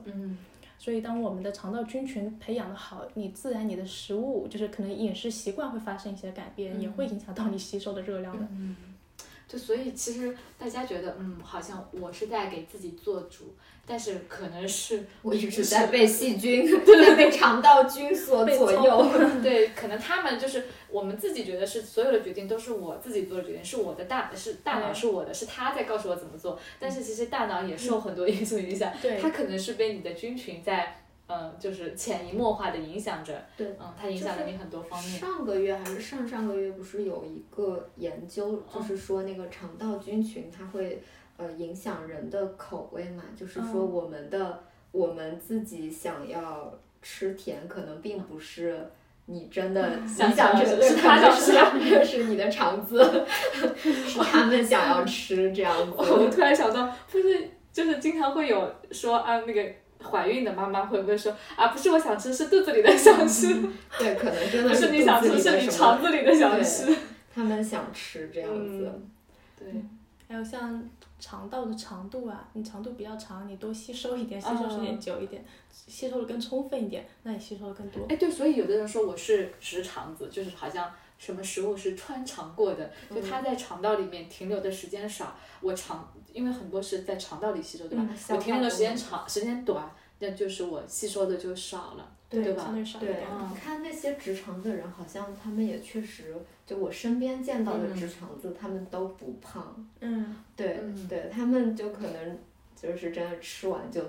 [0.78, 8.46] 所以当我们的肠道菌群培养的好，你自然你的食物就是可能饮食习惯会发生一些改变，也会影响到你吸收的热量的。
[8.50, 8.76] 嗯
[9.46, 13.54] 就所以其实大家觉得，嗯，好像我是在给自己做主。
[13.86, 19.06] 但是可能是我一直在被细菌， 在被肠道菌所左右。
[19.42, 26.58] 对，可能他们就是我们自己觉得是所有的决定都是我自己做的决定，是我的大是大脑是我的，是他在告诉我怎么做。
[26.78, 33.44] 但是其实大脑也受很多 因素影响，它可能是被你的菌群在嗯，就是潜移默化的影响着。
[33.56, 35.18] 对，嗯，它影响了你很多方面。
[35.18, 41.02] 上个月还是上上个月，不是有一个研究，就是说那个肠道菌群它会。
[41.36, 48.88] 呃，影响人的口味嘛，就是说我们的我们自己想要吃甜，可能并不是
[49.26, 53.24] 你真的你想吃，是他的是是你的肠子，
[53.74, 55.92] 是他们想要吃这样 子。
[55.96, 59.64] 我突然想到，不是就是经常会有说啊，那个
[60.02, 63.48] 怀孕的妈妈会不会说啊，不是我想吃，是肚子里的想吃。
[63.98, 66.94] 对，可能真的是你想吃，是你肠子里的想吃。
[67.34, 68.92] 他们想吃这样子。
[69.58, 69.66] 对，
[70.34, 70.90] 还有像。
[71.20, 75.42] 肠道的长度啊，你长度比较长，你多吸收一点，吸收时间久一点，
[75.72, 78.04] 吸收的更充分一点，那你吸收的更多。
[78.10, 88.06] 哎，对，所以有的人说我是直肠子，就是好像什么食物是穿肠过的，就它在肠道里面停留的时间少，我肠因为很多是在肠道里吸收，对吧？
[88.28, 92.06] 我停留的时间长，时间短，那就是我吸收的就少了。
[92.42, 92.74] 对吧？
[92.98, 93.16] 对，
[93.50, 96.34] 你看那些直肠的人，好像他们也确实，
[96.66, 99.74] 就我身边见到的直肠子，他们都不胖。
[100.00, 100.36] 嗯。
[100.56, 102.38] 对对，他们就可能
[102.74, 104.00] 就是真的吃完就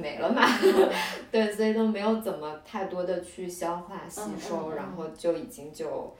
[0.00, 0.42] 没了嘛。
[1.30, 6.14] 对，所以都没有怎么太多的去消化吸收，然后就已经就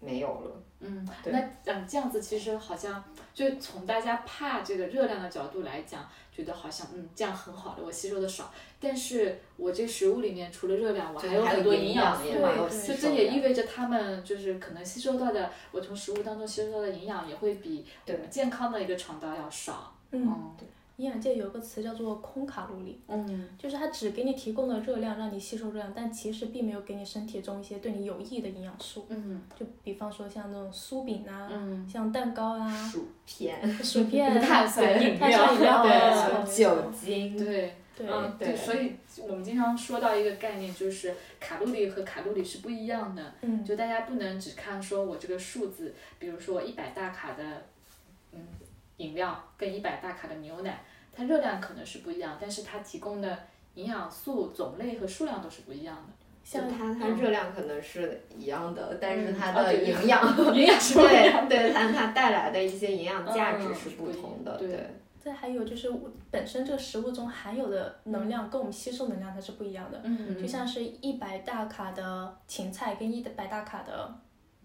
[0.00, 0.62] 没有了。
[0.80, 3.02] 嗯，那嗯这样子其实好像
[3.34, 6.08] 就从大家怕这个热量的角度来讲。
[6.32, 17.84] 觉得好像嗯这样很好的，我吸收的少，但是我这食物里面除了热量，我还有很多营养素，就这也意味着他们就是可能吸收到的，我从食物当中吸收到的营养也会比
[18.30, 19.92] 健康的一个肠道要少。
[20.12, 20.66] 嗯，对。
[21.00, 29.06] 营养界有个词叫做空卡路里，嗯，就是它只给你提供了热量，让你吸收热量，但其实并没有给你身体中一些对你有益的营养素。
[29.08, 38.06] 嗯，就比方说像那种酥饼啊，嗯像蛋糕啊，薯片， 薯片，碳酸饮料， 对，酒精，对，对，
[38.38, 38.92] 对，所以
[39.26, 43.32] 我们经常说到一个概念，就是卡路里和卡路里是不一样的。
[43.40, 47.42] 嗯，就大家不能只看说我这个数字，比如说一百大卡的，
[48.32, 48.40] 嗯，
[48.98, 50.82] 饮料跟一百大卡的牛奶。
[51.20, 53.38] 它热量可能是不一样，但是它提供的
[53.74, 56.02] 营养素种类和数量都是不一样的。
[56.42, 61.46] 像它，它热量可能是一样的，但是它的营养， 营养是不 一样。
[61.46, 64.56] 对对，但它带来的一些营养价值是不同的。
[64.56, 64.86] 对。
[65.22, 65.92] 再还有就是
[66.30, 70.00] 本身这个食物中含有的能量跟我们吸收能量它是不一样的。
[70.02, 70.40] 嗯。
[70.40, 74.10] 就像是一百大卡的芹菜跟一百大卡的。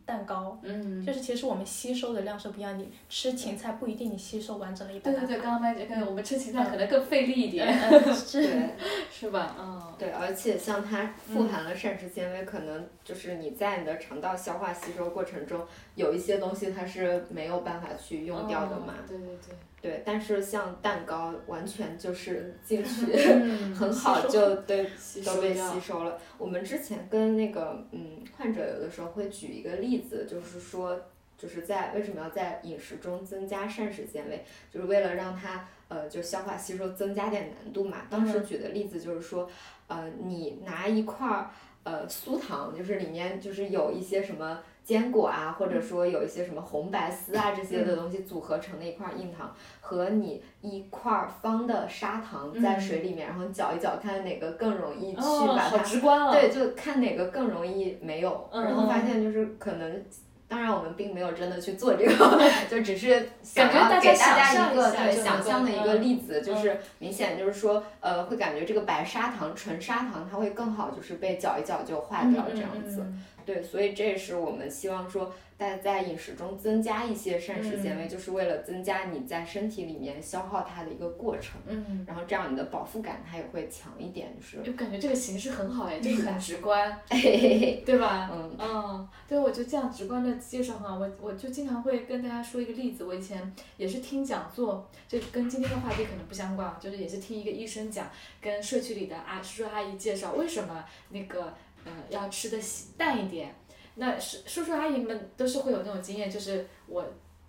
[0.06, 2.78] 蛋糕，嗯，就是其实我们吸收的量是不一样。
[2.78, 7.68] 你吃芹菜不一定你吸收完整了一百对对对，刚刚麦姐看，我们吃芹菜可能更费力一点，
[8.14, 8.70] 是，
[9.12, 9.56] 是吧？
[9.60, 9.82] 嗯。
[9.98, 15.66] 对，而且像它富含了膳食纤维，可能就是你在你的肠道消化吸收过程中，
[15.96, 18.94] 有一些东西它是没有办法去用掉的嘛。
[19.08, 19.56] 对对对。
[19.82, 23.16] 对，但是像蛋糕，完全就是进去
[23.76, 24.90] 很好，就 对
[25.24, 26.18] 都被吸收了。
[26.40, 31.00] 我们之前跟那个嗯患者有的时候会举一个例子，就是说，
[31.38, 38.04] 就是在为什么要在饮食中增加膳食纤维，就是为了让它呃就消化吸收增加点难度嘛。
[38.10, 39.50] 当时举的例子就是说，
[39.88, 41.50] 呃，你拿一块儿
[41.84, 55.84] 呃酥糖，就是里面就是有一些什么坚果啊，或者说有一些什么红白丝啊这些的东西组合成的一块硬糖，和你一块方的砂糖在水里面，然后搅一搅，看哪个更容易去把它。
[56.32, 60.06] 对，就看哪个更容易没有，嗯然后发现就是可能，
[60.48, 73.02] 当然我们并没有真的去做这个，就只是想要给大家一个对想象的一个嗯例子，就是明显就是说，呃，会感觉这个白砂糖、纯砂糖它会更好，就是被搅一搅就化掉这样子。
[73.02, 88.30] 嗯对，所以这也是我们希望说，大家在饮食中增加一些膳食纤维，就是为了增加你在身体里面消耗它的一个过程，嗯，然后这样你的饱腹感它也会强一点，就是就感觉这个形式很好哎，就 是很直观，嘿嘿嘿，对吧？
[88.34, 91.00] 嗯嗯，对，我觉得这样直观的介绍很好。
[91.00, 98.10] 我我就经常会跟大家说一个例子，我以前也是听讲座，就跟今天的话题可能不相关，就是也是听一个医生讲，
[98.42, 101.54] 跟社区里的啊叔叔阿姨介绍为什么那个
[101.86, 102.58] 呃要吃的
[102.98, 103.56] 淡一点。
[103.96, 107.06] 那叔叔阿姨们都是会有那种经验，就是我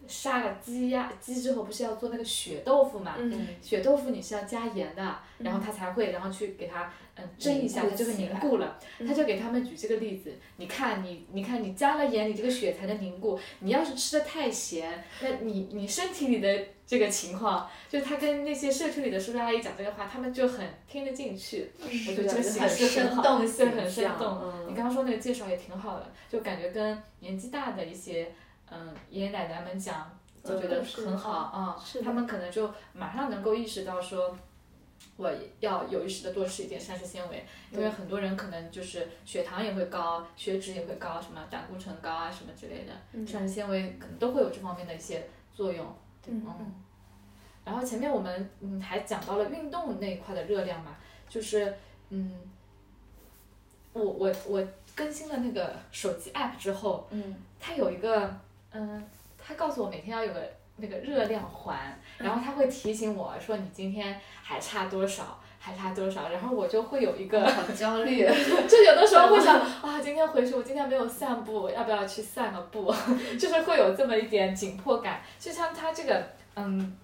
[0.09, 3.15] 杀了鸡呀鸡之后，不是要做那个血豆腐嘛？
[3.19, 8.79] 嗯血豆腐你是要加盐的，然后它才会，然后去给它嗯蒸一下，它就会凝固了。
[8.99, 13.39] 嗯他就给他们举这个例子，你看你你看你加了盐，你这个血才能凝固。
[13.61, 21.71] 你要是吃的太咸，那你你身体里的这个情况，就他跟那些社区里的叔叔阿姨讲这个话，他们就很听得进去。
[21.81, 24.39] 我觉得这个形很式很好，生动对，很生动。
[24.43, 28.33] 嗯你刚刚说那个介绍也挺好的，就感觉跟年纪大的一些
[28.71, 30.11] 嗯爷爷奶奶们讲，
[30.45, 34.37] 就觉得很好啊、他们可能就马上能够意识到说。
[35.19, 45.87] 我要有意识的多吃一点膳食纤维，因为很多人可能就是血糖也会高，血脂也会高，什么胆固醇高啊什么之类的，嗯膳食纤维可能都会有这方面的一些作用。
[46.27, 46.75] 嗯嗯，
[47.65, 50.97] 然后前面我们嗯还讲到了运动那一块的热量嘛，
[51.29, 51.75] 就是
[52.09, 52.33] 嗯，
[53.93, 58.35] 我我我更新了那个手机 app 之后，嗯，它有一个
[58.77, 59.03] 嗯，
[59.39, 60.41] 他告诉我每天要有个
[60.77, 65.39] 那个热量环，然后他会提醒我说你今天还差多少。
[65.59, 66.29] 还差多少？
[66.29, 68.19] 然后我就会有一个好焦虑，
[68.71, 72.95] 就有的时候会想啊，今天回去我今天没有散步，要不要去散个步？
[73.37, 75.21] 就是会有这么一点紧迫感。
[75.41, 76.97] 就像它这个，嗯，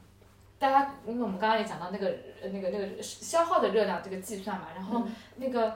[0.61, 2.07] 大家因为我们刚刚也讲到那个
[2.41, 5.03] 呃那个那个消耗的热量这个计算嘛，然后
[5.39, 5.75] 那个嗯，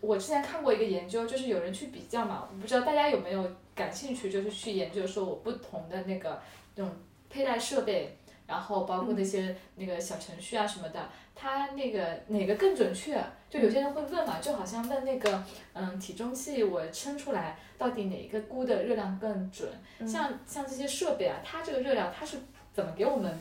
[0.00, 6.40] 我之前看过一个研究，就是有人去比较嘛，我不知道大家有没有感兴趣，就是去研究说我不同的那个
[6.74, 6.94] 那种
[7.28, 8.14] 佩戴设备。
[8.48, 13.22] 然后包括那些那个小程序啊什么的，它那个哪个更准确？
[13.50, 19.68] 就有些人会问嘛，就好像问那个嗯体重计，我称出来到底哪一个估的热量更准？
[20.08, 22.38] 像像这些设备啊，它这个热量它是
[22.72, 23.38] 怎么给我们，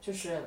[0.00, 0.40] 就是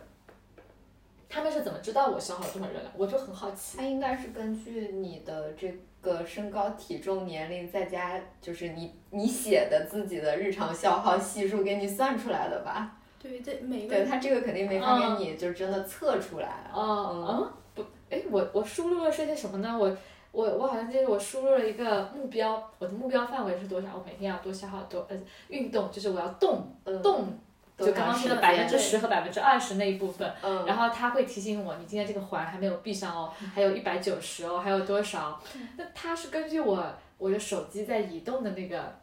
[1.33, 2.85] 他们是怎么知道我消耗了多少热量？
[2.95, 3.77] 我就很好奇。
[3.77, 12.97] 它应该是根据你的这个身高、体重、年龄，再加就是你你写的自己的日常消耗系数给你算出来的吧？
[13.19, 16.69] 对，这每对，个它这个肯定没法给你就真的测出来。
[16.71, 19.75] 哦，嗯，不，哎，我我输入了是些什么呢？
[19.75, 19.97] 我
[20.31, 23.87] 我我好像记得我输入了一个目标，我的目标范围是多少？
[23.95, 25.17] 我每天要多消耗多呃
[25.47, 27.25] 运动，就是我要动呃动，多
[27.77, 30.31] 就刚刚说的百分之十和百分之二十那一部分。
[30.43, 35.41] 嗯，然后它会提醒我，你今天这个环还没有闭上哦，还有一百九十哦，还有多少？
[35.77, 36.85] 那它是根据我
[37.17, 38.95] 我的手机在移动的那个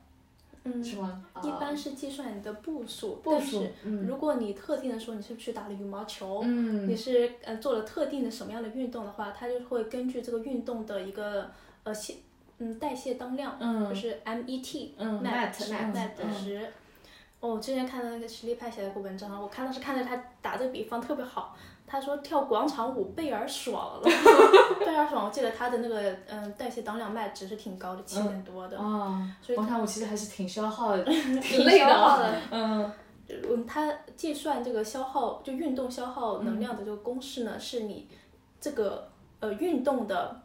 [0.65, 1.25] 嗯，是吗？
[1.43, 11.51] 一般是计算你的步数，步数嗯如果你特定的时候你是去打了羽毛球，嗯你是呃做了特定的什么样的运动的话，它就会根据这个运动的一个
[11.83, 12.17] 呃泄
[12.59, 16.69] 嗯代谢当量，嗯就是 MET 嗯 MET MET MET 嗯值。
[17.41, 24.03] 哦，我之前看到那个实力派写了一个文章，我看到是看着他打这个比方特别好，他说跳广场舞倍儿爽了，
[24.85, 25.25] 倍儿爽。
[25.25, 28.79] 我记得他的那个嗯代谢当量 MET 值是挺高的，七点多的。
[28.79, 31.05] 哦，所以广场舞其实还是挺消耗的，
[31.41, 32.35] 挺累的。
[32.51, 32.93] 嗯
[33.49, 38.09] 嗯，他计算这个消耗，就运动消耗能量的这个公式呢，是你
[38.61, 40.40] 这个呃运动的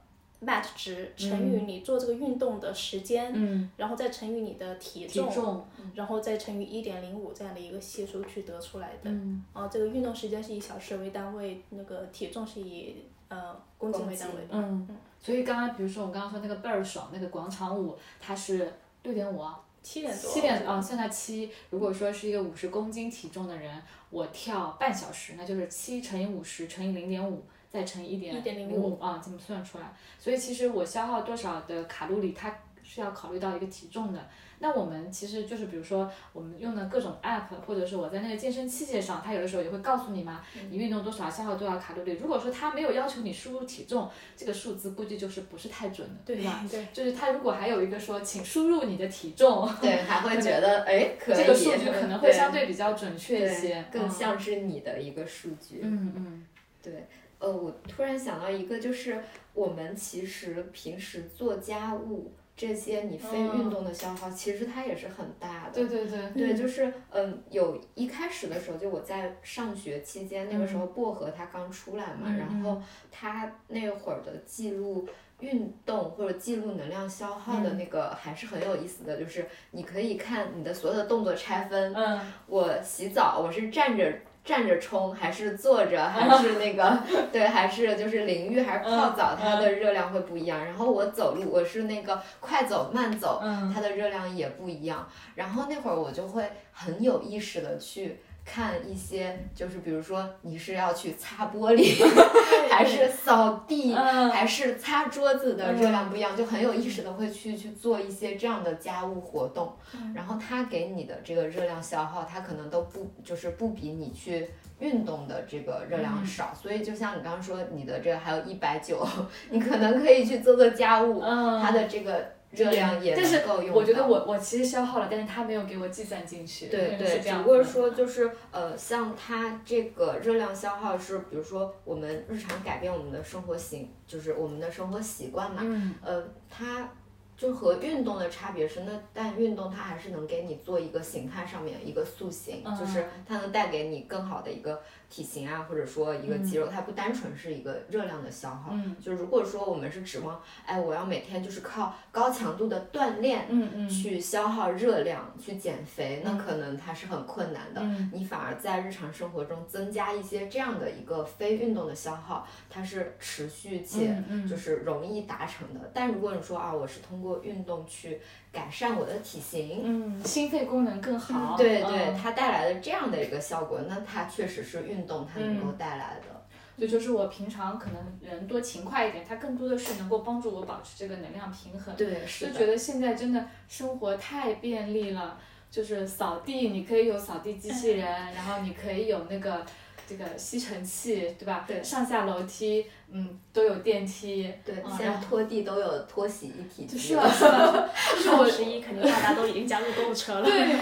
[0.45, 9.09] MAT 值乘以你做这个运动的时间，嗯，然后再乘以你的体体重，然后再乘以一点零五这样的一个系数去得出来的。
[9.09, 12.95] 嗯啊，这个运动时间是以小时为单位，那个体重是以
[13.27, 14.47] 呃公斤为单位。
[14.51, 14.87] 嗯，
[15.19, 18.71] 所以刚刚比如说我刚刚说那个倍儿爽那个广场舞，它是
[19.03, 20.31] 六点五啊，七点多。
[20.31, 21.49] 七点啊，算它七。
[21.69, 27.43] 如果说是一个五十公斤体重的人，我跳半小时，那就是七乘以五十乘以零点五，
[27.75, 29.93] 再乘以一点零五啊，这么算出来。
[30.17, 34.25] 所以其实我消耗多少的卡路里，它是要考虑到一个体重的。
[34.59, 42.13] 那我们其实就是比如说我们用的各种 app，或者是我在那个健身器械上，它有的时候也会告诉你嘛，你运动多少消耗多少卡路里。
[42.13, 46.65] 如果说它没有要求你输入体重，这个数字估计就是不是太准的，对吧？
[46.71, 55.81] 对，就是它如果还有一个说请输入你的体重，对，还会觉得哎可以，这个数据可能会相对比较准确一些，更像是你的一个数据。
[55.83, 56.45] 嗯嗯，
[56.81, 57.07] 对。
[57.45, 59.21] 呃，我突然想到一个，就是
[59.53, 62.31] 我们其实平时做家务。
[62.57, 65.71] 这些你非运动的消耗，其实它也是很大的。
[65.73, 66.29] 对对对。
[66.29, 72.81] 对，就是嗯，有一开始的时候，就我在上学期间，那个时候薄荷它刚出来嘛，然后
[73.11, 75.05] 它那会儿的记录
[75.41, 81.93] 运动或者记录能量消耗的那个还是很有意思的，就是你可以看你的所有的动作拆分。
[81.93, 82.21] 嗯。
[82.47, 84.17] 我洗澡，我是站着。
[84.45, 86.99] 站着冲还是坐着还是那个
[87.33, 90.63] 对还是就是淋浴还是泡澡，它的热量会不一样。
[90.63, 93.41] 然后我走路我是那个快走慢走，
[93.73, 95.09] 它的热量也不一样。
[95.33, 98.21] 然后那会儿我就会很有意识的去。
[98.45, 101.95] 看一些，就是比如说你是要去擦玻璃，
[102.69, 109.73] 还是扫地，还是擦桌子的热量不一样，就很有意识的会去去做一些这样的家务活动，
[110.13, 114.47] 然后它给你的这个热量消耗，它可能都不就是不比你去
[114.79, 119.05] 运动的这个热量少，所以就像你刚刚说你的这个还有一百九，
[119.49, 122.34] 你可能可以去做做家务，它的这个。
[122.55, 126.67] 热量也能够用我觉得我我其实消耗了，但是它没有给我计算进去。
[126.67, 135.61] 对对，只不过说就是呃，像它这个热量消耗是，比如说我们日常改变我们的生活形，就是我们的生活习惯嘛。
[135.63, 135.93] 嗯。
[136.03, 136.89] 呃，它。
[137.37, 148.73] 就和运动的差别是，那但运动它还是能给你做一个形态上面一个塑形，就是它能带给你更好的一个体型啊，或者说一个肌肉，它不单纯是一个热量的消耗。
[149.01, 153.49] 就如果说我们是指望，哎，我要每天就是靠高强度的锻炼，
[153.89, 157.81] 去消耗热量去减肥，那可能它是很困难的。
[158.13, 165.91] 你反而在日常生活中增加一些这样的一个非运动的消耗，它是持续且就是容易达成的。
[165.93, 168.21] 但如果你说啊，我是通过过运动去
[168.55, 176.33] 改善我的体型，嗯，心肺功能更好，对对，它带来的这样的一个效果，那它确实是运动它能够带来的。
[176.77, 181.93] 所以就是我平常可能人多勤快一点，它更多的是能够帮助我保持这个能量平衡。
[181.97, 185.37] 对，是就觉得现在真的生活太便利了，
[185.69, 189.65] 就是扫地你可以有扫地机器人，然后你可以有那个。
[190.07, 191.65] 这个吸尘器，对吧？
[191.67, 191.83] 对。
[191.83, 194.51] 上下楼梯，嗯，都有电梯。
[194.63, 194.75] 对。
[194.97, 196.97] 现在拖地都有拖洗一体机。
[196.97, 197.89] 是啊，是啊。
[198.21, 200.43] 双十一肯定大家都已经加入购物车了。
[200.43, 200.75] 对。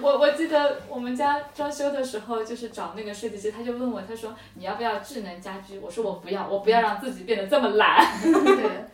[0.00, 5.78] 我我记得我们家装修的时候，就是找那个设计师，他就问我，他说你要不要智能家居？
[5.78, 8.06] 我说我不要，我不要让自己变得这么懒。
[8.22, 8.84] 对。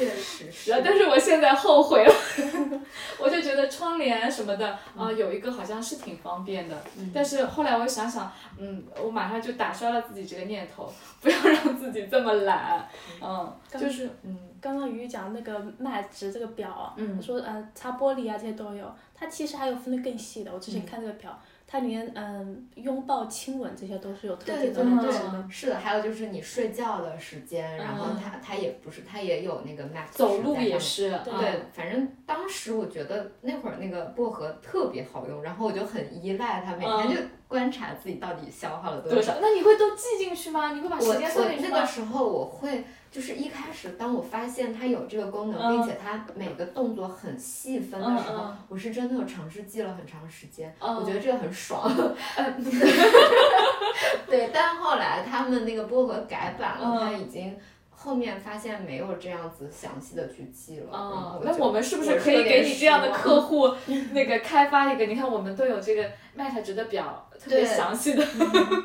[0.00, 2.14] 确实是，但是我现在后悔了，
[3.20, 6.82] 我就觉得窗帘什么的啊，有一个好像是挺方便的，
[7.12, 10.90] 但是后来我想想，嗯，我马上就打消了自己这个念头，
[11.20, 12.88] 不要让自己这么懒，
[13.20, 21.38] 嗯，就是，嗯，刚刚鱼鱼讲那个麦值这个表，嗯，说呃擦玻璃啊这些都有，它其实还有分的更细的，我之前看这个表。
[21.72, 39.34] 它里面嗯拥抱、亲吻这些都是有特定的对对对，是的，还有就是你睡觉的时间，然后它它也不是，它也有那个 max 走路也是，对，反正当时我觉得那会儿那个薄荷特别好用，然后我就很依赖它，每天就观察自己到底消耗了多少。
[39.40, 40.72] 那你会都记进去吗？
[40.72, 41.70] 你会把时间算进去吗？
[41.72, 42.84] 那个时候我会。
[43.10, 50.72] 就是一开始，当我发现它有这个功能，并且它每个动作很细分的时候，我是真的有尝试记了很长时间。
[50.80, 51.90] 我觉得这个很爽。
[54.28, 57.58] 对，但后来他们那个薄荷改版了，它已经。
[58.02, 63.74] 后面发现没有这样子详细的去记了，哦，那我们是不是可以给你这样的客户
[64.12, 65.04] 那个开发一个？
[65.04, 68.26] 你看我们都有这个 Meta 值的表，特别详细的。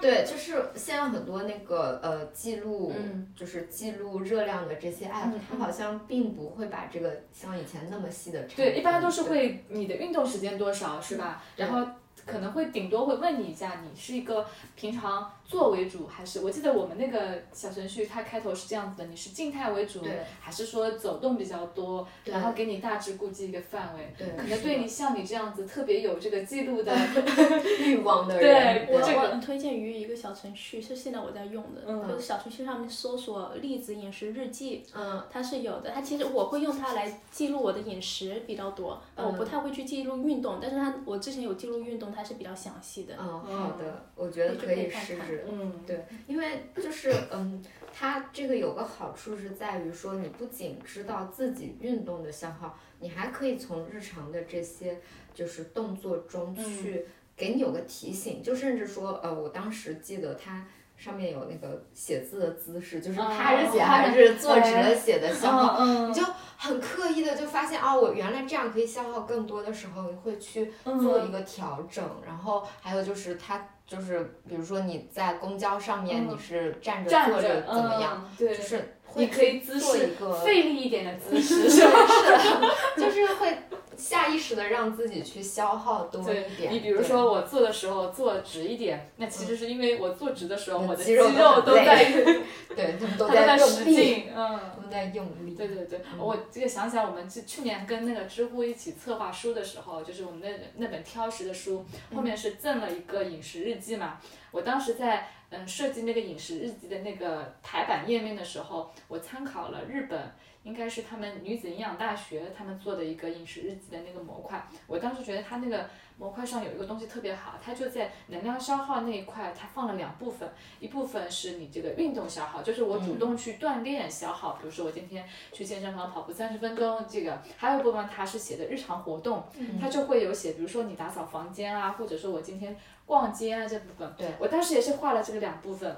[0.01, 2.91] 对，就是现在很多那个呃记录，
[3.33, 8.43] 就是记录热量的这些 app，它好像并不会把这个像以前那么细的。
[8.53, 11.41] 对，一般都是会你的运动时间多少是吧？
[11.55, 11.87] 然后。
[12.25, 14.45] 可能会顶多会问你一下，你是一个
[14.75, 20.01] 平常做为主，还是我记得我们那个小程序它开头是这样子的，你是静态为主，
[20.39, 22.07] 还是说走动比较多？
[22.23, 24.13] 然后给你大致估计一个范围。
[24.35, 26.91] 可能对你像你这样子特别有这个记录的
[27.79, 35.91] 欲望的人，对我我推荐于一个小程序，是现在我在用的，就是小程序上面搜索“栗子饮食日记”，嗯，它是有的。
[35.91, 42.14] 它其实我会用它来记录我的饮食比较多，我不太会去记录运动，但是它我之前有记录运动。
[42.15, 43.15] 它是比较详细的。
[43.19, 45.45] 嗯，好的，我觉得可以试试。
[45.49, 47.63] 嗯，对，因为就是嗯，
[47.93, 54.99] 它这个有个好处是在于说，你不仅知道自己运动的消耗，你还可以从日常的这些
[55.33, 57.05] 就是动作中去
[57.35, 60.65] 给你有个提醒，就甚至说，呃，我当时记得它。
[60.97, 66.23] 上面有那个写字的姿势，就是趴着写还是坐直了写的消耗，你就
[66.57, 72.03] 很刻意的就发现哦，我原来这样可以消耗更多的时候，你会去做一个调整。
[72.25, 82.97] 然后还有就是它就是比如说你在公交上面你是站着坐着怎么样，就是你可以做一个费力一点的姿势， 是不是？
[83.01, 83.57] 就是会。
[83.97, 86.73] 下意识的让自己去消耗多一点。
[86.73, 91.29] 你比如说我坐的时候坐直一点，那其实是因为我坐直的时候，我的肌肉
[91.61, 92.05] 都在，
[92.75, 95.53] 对，他们都在使劲，嗯，都在用力。
[95.55, 104.19] 对对对，我这个想起来，我们去去年跟那个知乎一起策划书的时候，就是我们那那本挑食的书，后面是赠了一个饮食日记嘛。
[104.51, 110.31] 我当时在嗯设计那个饮食日记的那个排版页面的时候，我参考了日本。
[110.65, 115.87] 应该是他们女子营养大学他们做的一个饮食日记的那个模块，我当时觉得它那个
[116.17, 120.49] 模块上有一个东西特别好，它就在能量消耗那一块，它放了两部分，
[120.79, 129.43] 一部分是你这个运动消耗，就是我主动去锻炼消耗，比如说我今天去健身房跑步三十分钟，这个还有一部分它是写的日常活动，
[129.79, 132.75] 它就会有写，比如说你打扫房间啊，或者说我今天
[133.05, 135.95] 逛街啊这部分，对我当时也是画了这个两部分。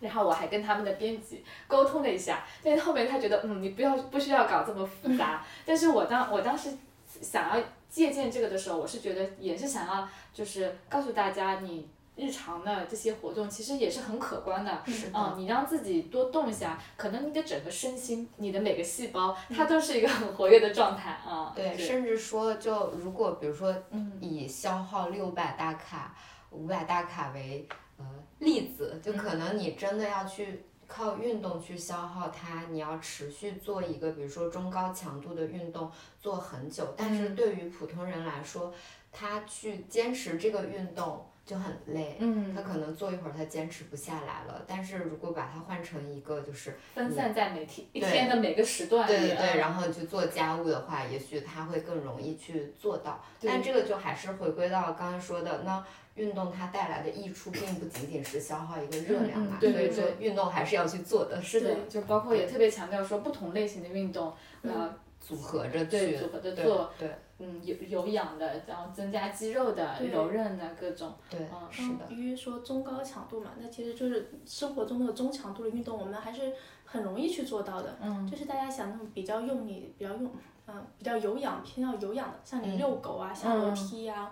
[0.00, 5.44] 然后我还跟他们的编辑沟通了一下，但是后面他觉得，嗯，你不要不需要搞这么复杂。
[5.64, 6.70] 但是我当我当时
[7.06, 14.82] 想要借鉴这个的时候，我是觉得也是想要就是告诉大家，你日常的这些活动其实也是很可观的。
[15.14, 21.52] 嗯，你让自己多动一下，可能你的整个身心，你的每个细胞，它都是一个很活跃的状态啊。
[21.54, 23.74] 对，甚至说，就如果比如说，
[24.20, 26.14] 以消耗六百大卡、
[26.50, 28.04] 五百大卡为呃。
[28.38, 35.88] 例子就可能你真的要去靠运动去消耗它，你要持续做一个比如说中高强度的运动
[36.20, 38.74] 做很久，但是对于普通人来说，
[39.12, 42.18] 他去坚持这个运动就很累，
[42.54, 44.64] 他可能坐一会儿他坚持不下来了。
[44.66, 53.24] 但是如果把它换成一个就是分散在每天一天的每个时段，对对对，然后去做家务的话，也许他会更容易去做到。
[53.42, 55.84] 但这个就还是回归到刚才说的那。
[56.14, 61.40] 运动它带来的益处并不仅仅是消耗一个热量嘛，所以说运动还是要去做的。
[61.40, 64.30] 是的，就包括也特别强调说不同类型的运动，
[64.60, 67.08] 呃，组合着去，组合着做，对，
[67.38, 72.10] 嗯，有有氧的，然后增加肌肉的，柔韧的各种，对，嗯，是的。
[72.10, 76.52] 于说中高强度嘛，那其实就是生活中的中强度的运动，我们还是
[76.84, 77.96] 很容易去做到的。
[78.02, 80.30] 嗯，就是大家想那种比较用力、比较用。
[80.64, 84.30] 嗯，比较有氧，偏要有氧的，像你遛狗啊、下楼梯呀、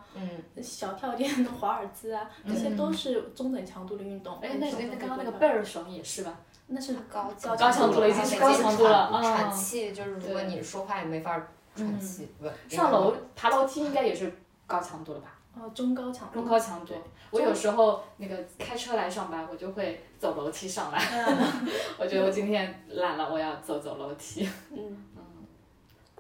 [0.62, 4.38] 小跳垫的 华尔兹啊，这些都是中等强度的运动。
[4.38, 6.38] 哎，那那刚刚那个贝尔熊也是吧？
[6.73, 9.21] 那是高高强度了，已经是高强度了。
[9.23, 11.41] 喘气就是如果你说话也没法
[11.75, 12.29] 喘气。
[12.68, 14.33] 上楼爬楼梯应该也是
[14.66, 15.35] 高强度了吧？
[15.61, 16.35] 哦，中高强度。
[16.35, 16.95] 中高强度。
[17.33, 20.99] 我有时候那个开车来上班，我就会走楼梯上来。
[21.99, 24.49] 我觉得我今天懒了，我要走走楼梯。
[24.71, 25.05] 嗯。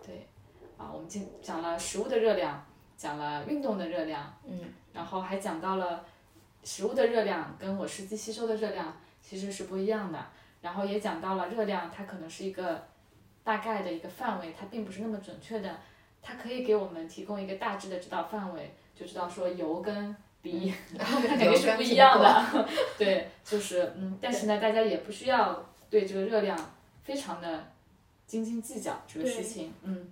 [0.04, 0.26] 对
[0.76, 2.60] 啊，我们今讲了食物的热量，
[2.96, 4.58] 讲了运动的热量，嗯，
[4.92, 6.04] 然后还讲到了
[6.64, 10.18] 食物的热量跟我实际吸收的热量其实是不一样的，
[10.60, 12.86] 然后也讲到了热量它可能是一个
[13.42, 15.78] 大概的一个范围，它并不是那么准确的，
[16.20, 26.56] 它可以给我们提供一个大致的指导范围，就知道说油跟 鼻，它肯定是不一样的， 对，就是嗯，但是呢，大家也不需要对这个热量
[27.02, 27.66] 非常的
[28.26, 30.10] 斤斤计较这个事情，嗯。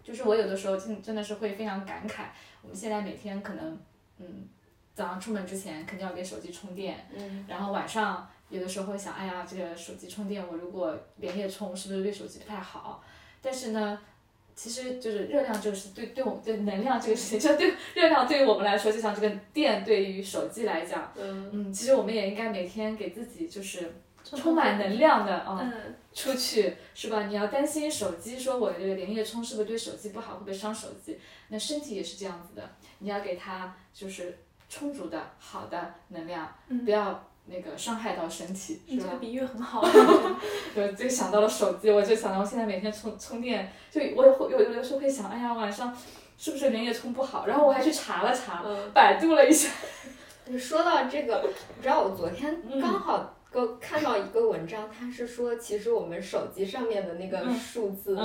[0.00, 2.22] 就是我有的时候真真的是会非常感慨，
[2.62, 3.78] 我们现在每天可能，
[4.16, 4.48] 嗯，
[4.94, 13.02] 早上出门之前肯定要给手机充电，嗯，然后晚上有的时候会想，哎呀，这个手机充电我如果连夜充是不是对手机不太好？
[13.42, 13.98] 但是呢，
[14.54, 23.92] 其实就是热量就是对对我们对能量这个事情，就对热量对于我们来说，就像这个电对于手机来讲，嗯嗯，其实我们也应该每天给自己就是。
[24.30, 25.72] 充满能量的啊，
[26.12, 27.28] 出去是吧？
[27.28, 31.18] 你要担心手机，说我这个连夜充是不是对手机不好，会不会伤手机？
[31.48, 32.68] 那身体也是这样子的，
[32.98, 34.36] 你要给它就是
[34.68, 39.04] 充足的好的能量，不要那个伤害到身体，是吧？
[39.04, 39.82] 这个比喻很好。
[40.74, 45.96] 就就想到了手机，我就想到我现在每天充充电，就我也会有有的时候会想，哎呀，晚上
[46.36, 47.46] 是不是连夜充不好？
[47.46, 49.70] 然后我还去查了查，百度了一下。
[50.46, 51.44] 你说到这个，
[51.76, 53.34] 你知道我昨天刚好。
[53.50, 58.18] 个看到一个文章，他是说，其实我们手机上面的那个数字，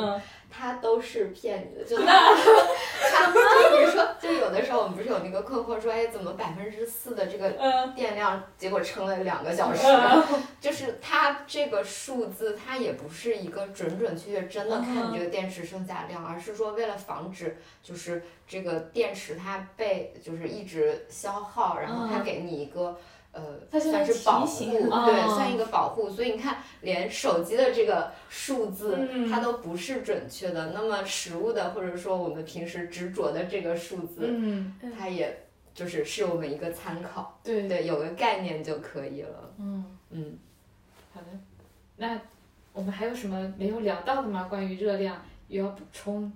[0.49, 1.83] 它都是骗你的。
[1.85, 7.51] 就 他，就比如说，就有的时候我们不是有那个困惑说，哎，怎么百分之四的这个
[7.95, 9.87] 电量结果撑了两个小时，
[10.59, 22.97] 就是它这个数字它也不是一个准准确确真的看你这个电池剩下量，而是说为了防止就是这个电池它被就是一直消耗，然后它给你一个。
[23.33, 26.07] 呃，算是保护，对，算一个保护。
[26.07, 30.71] 所以你看，连手机的这个数字，它都不是准确的。
[30.71, 34.31] 那么食物的，或者说我们平时执着的这个数字，
[34.95, 37.39] 它也就是是我们一个参考。
[37.43, 39.53] 对对，有个概念就可以了。
[39.57, 40.37] 嗯嗯，
[41.11, 41.27] 好的。
[41.97, 42.19] 那
[42.71, 44.45] 我们还有什么没有聊到的吗？
[44.47, 46.31] 关于热量，又要补充？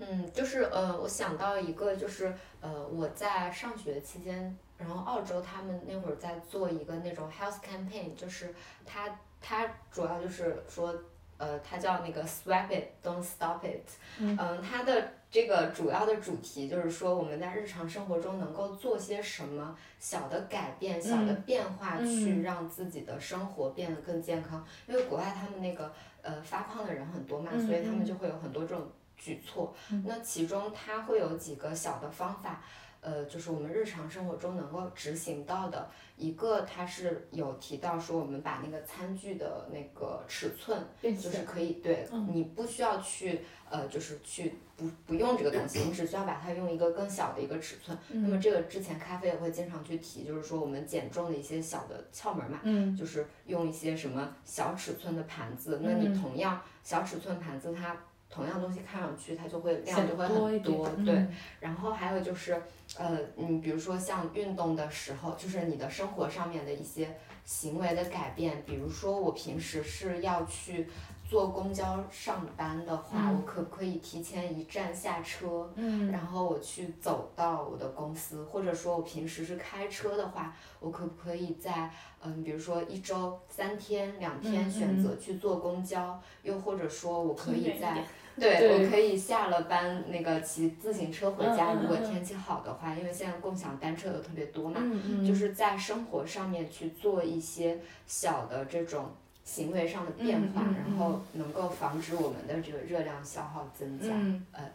[0.00, 4.56] 嗯，就是呃，我想到一个，就是呃，我在上学期间。
[4.78, 8.54] 然后澳洲他们那会儿在做一个那种 health campaign，就是
[8.86, 10.94] 它它主要就是说，
[11.36, 13.88] 呃，它叫那个 Swap it, don't stop it。
[14.18, 14.36] 嗯。
[14.62, 24.64] 它的这个主要的主题就是说，我们在日常生活中能够做些什么小的改变、小的变化，去让自己的生活变得更健康。
[24.86, 29.74] 因为国外他们那个呃发胖的人很多嘛，所以他们就会有很多这种举措。
[30.04, 32.62] 那其中它会有几个小的方法。
[33.00, 43.40] 呃，就是我们日常生活中能够执行到的一个，它是有提到说，我们把那个餐具的那个尺寸，就是可以对你不需要去
[43.70, 47.96] 呃，就是去不不用这个东西，你只需要把它用一个更小的一个尺寸。
[48.08, 52.60] 那么这个之前咖啡也会经常去提，就是说我们减重的一些小的窍门嘛，
[52.98, 55.80] 就是用一些什么小尺寸的盘子。
[55.82, 57.96] 那你同样小尺寸盘子，它
[58.30, 61.26] 同样东西看上去它就会量就会很多，对。
[61.60, 62.60] 然后还有就是。
[62.96, 67.14] 呃，你比如说像运动的时候，就是你的生活上面的一些
[67.44, 70.88] 行为的改变，比如说我平时是要去
[71.28, 81.90] 坐公交上班的话，我可不可以提前一站下车，嗯，然后我去走到我的公司，或者说我平时是开车的话，我可不可以在
[82.22, 88.02] 嗯，比如说一周三天两天选择去坐公交，又或者说我可以在。
[88.38, 94.80] 对，我可以下了班那个骑自行车回家，如果天气好的话，因为现在共享单车的特别多嘛，
[95.26, 99.06] 就是在生活上面去做一些小的这种
[99.48, 104.08] 行为上的变化，然后能够防止我们的这个热量消耗增加，
[104.52, 104.70] 呃，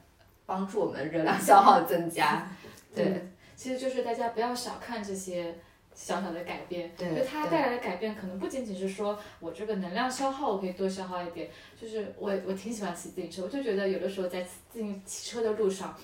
[0.47, 2.49] 帮助我们热量消耗增加。
[2.95, 5.55] 对，其实就是大家不要小看这些。
[5.95, 11.47] 小小的改变，就它带来的改变，可能不仅仅是说我这个能量消耗我可以多消耗一点，
[11.79, 15.95] 就是我我挺喜欢骑自行车，我就觉得有的时候在自行骑车的路上，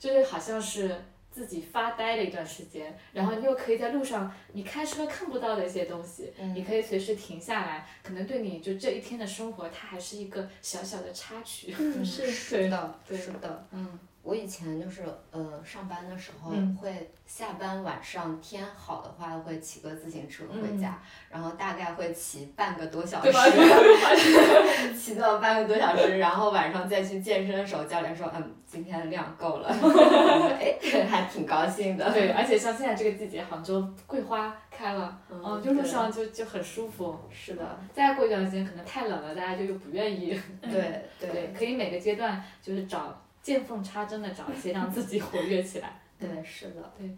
[0.00, 1.00] 就是好像是
[1.36, 11.74] 自己发呆的一段时间，然后你又可以在路上，你开车看不到的一些东西，你可以随时停下来，可能对你就这一天的生活，它还是一个小小的插曲。
[11.78, 13.98] 嗯，是是的，是的，嗯。
[14.26, 20.98] 我以前就是呃上班的时候会下班晚上天好的话会骑个自行车回家，
[21.30, 23.30] 然后大概会骑半个多小时，
[24.98, 29.68] 骑到半个多小时，然后晚上再去健身的时候，教练说嗯今天的量够了，
[30.58, 30.76] 哎
[31.08, 32.12] 还挺高兴的。
[32.12, 37.16] 对，而且像现在这个季节，杭州桂花开了，嗯，就路上就就很舒服。
[37.30, 37.78] 是的。
[37.92, 40.36] 再过一段时间可能太冷了，大家就又不愿意。
[40.60, 41.54] 对对。
[41.56, 43.16] 可以每个阶段就是找。
[43.46, 46.00] 见缝插针的找一些让自己活跃起来。
[46.18, 46.92] 对，是的。
[46.98, 47.16] 对。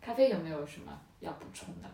[0.00, 1.88] 咖啡有没有什么要补充的？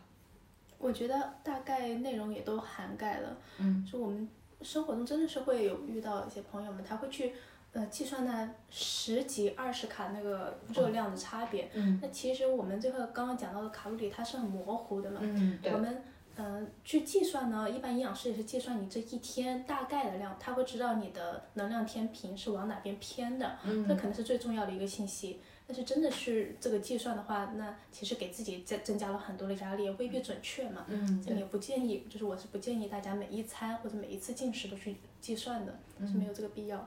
[0.78, 3.36] 我觉得大概内容也都涵盖了。
[3.59, 3.84] 嗯。
[3.84, 4.26] 就我们
[4.62, 7.34] 生活中真的是会有遇到一些朋友们，他会去
[7.72, 11.68] 呃计算那十几二十卡那个热量的差别。
[11.74, 11.98] 嗯。
[12.00, 15.20] 那其实我们最后刚刚讲到的卡路里，它是很模糊的嘛。
[15.22, 15.59] 嗯。
[15.64, 16.02] 我们。
[16.37, 23.57] 嗯，去计算呢，一般营养师也是计算你这一天大概的量，他会知道你的能量天平是往哪边偏的，
[23.87, 25.39] 这可能是最重要的一个信息。
[25.66, 30.85] 但是真的是这个计算的话，那其实给自己增增加了很多的压力，未必准确嘛。
[30.89, 36.87] 嗯，也不建议，就是我是不建议大家每一餐或者每一次进食都去计算的，是没有这个必要。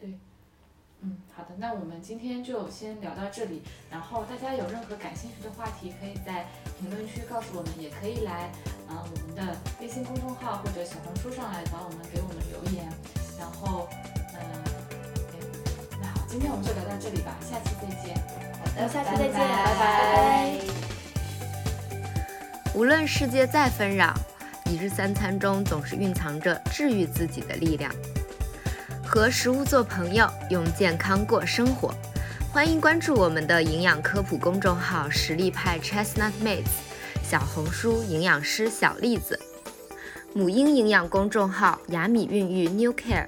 [0.00, 0.18] 对。
[1.04, 3.60] 嗯，好的，那我们今天就先聊到这里。
[3.90, 6.46] 然后大家有任何感兴趣的话题，可以在
[6.78, 8.52] 评论区告诉我们，也可以来
[8.88, 12.88] 呃我们的微信公众号或者小红书上来找我们，给我们留言。
[13.36, 13.88] 然后，
[14.38, 14.40] 嗯，
[16.00, 18.14] 那好，今天我们就聊到这里吧，下期再见。
[18.60, 20.60] 好的，下期再见，拜拜。
[22.76, 24.14] 无论世界再纷扰，
[24.66, 27.92] 一日三餐中总是蕴藏着治愈自己的力量。
[29.14, 31.92] 和食物做朋友，用健康过生活。
[32.50, 36.64] 欢迎关注我们的营养科普公众号“实力派 Chestnut Mates”，
[37.22, 39.38] 小红书营养师小栗子，
[40.32, 43.26] 母婴营养公众号“雅米孕育 New Care”，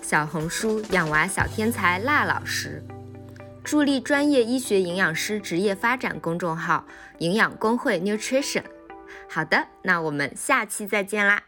[0.00, 2.82] 小红书养娃小天才辣老师。
[3.62, 6.86] 助力专业医学营养师职业发展公众号
[7.20, 8.64] “营养工会 Nutrition”。
[9.28, 11.42] 好的，那我们下期再见啦。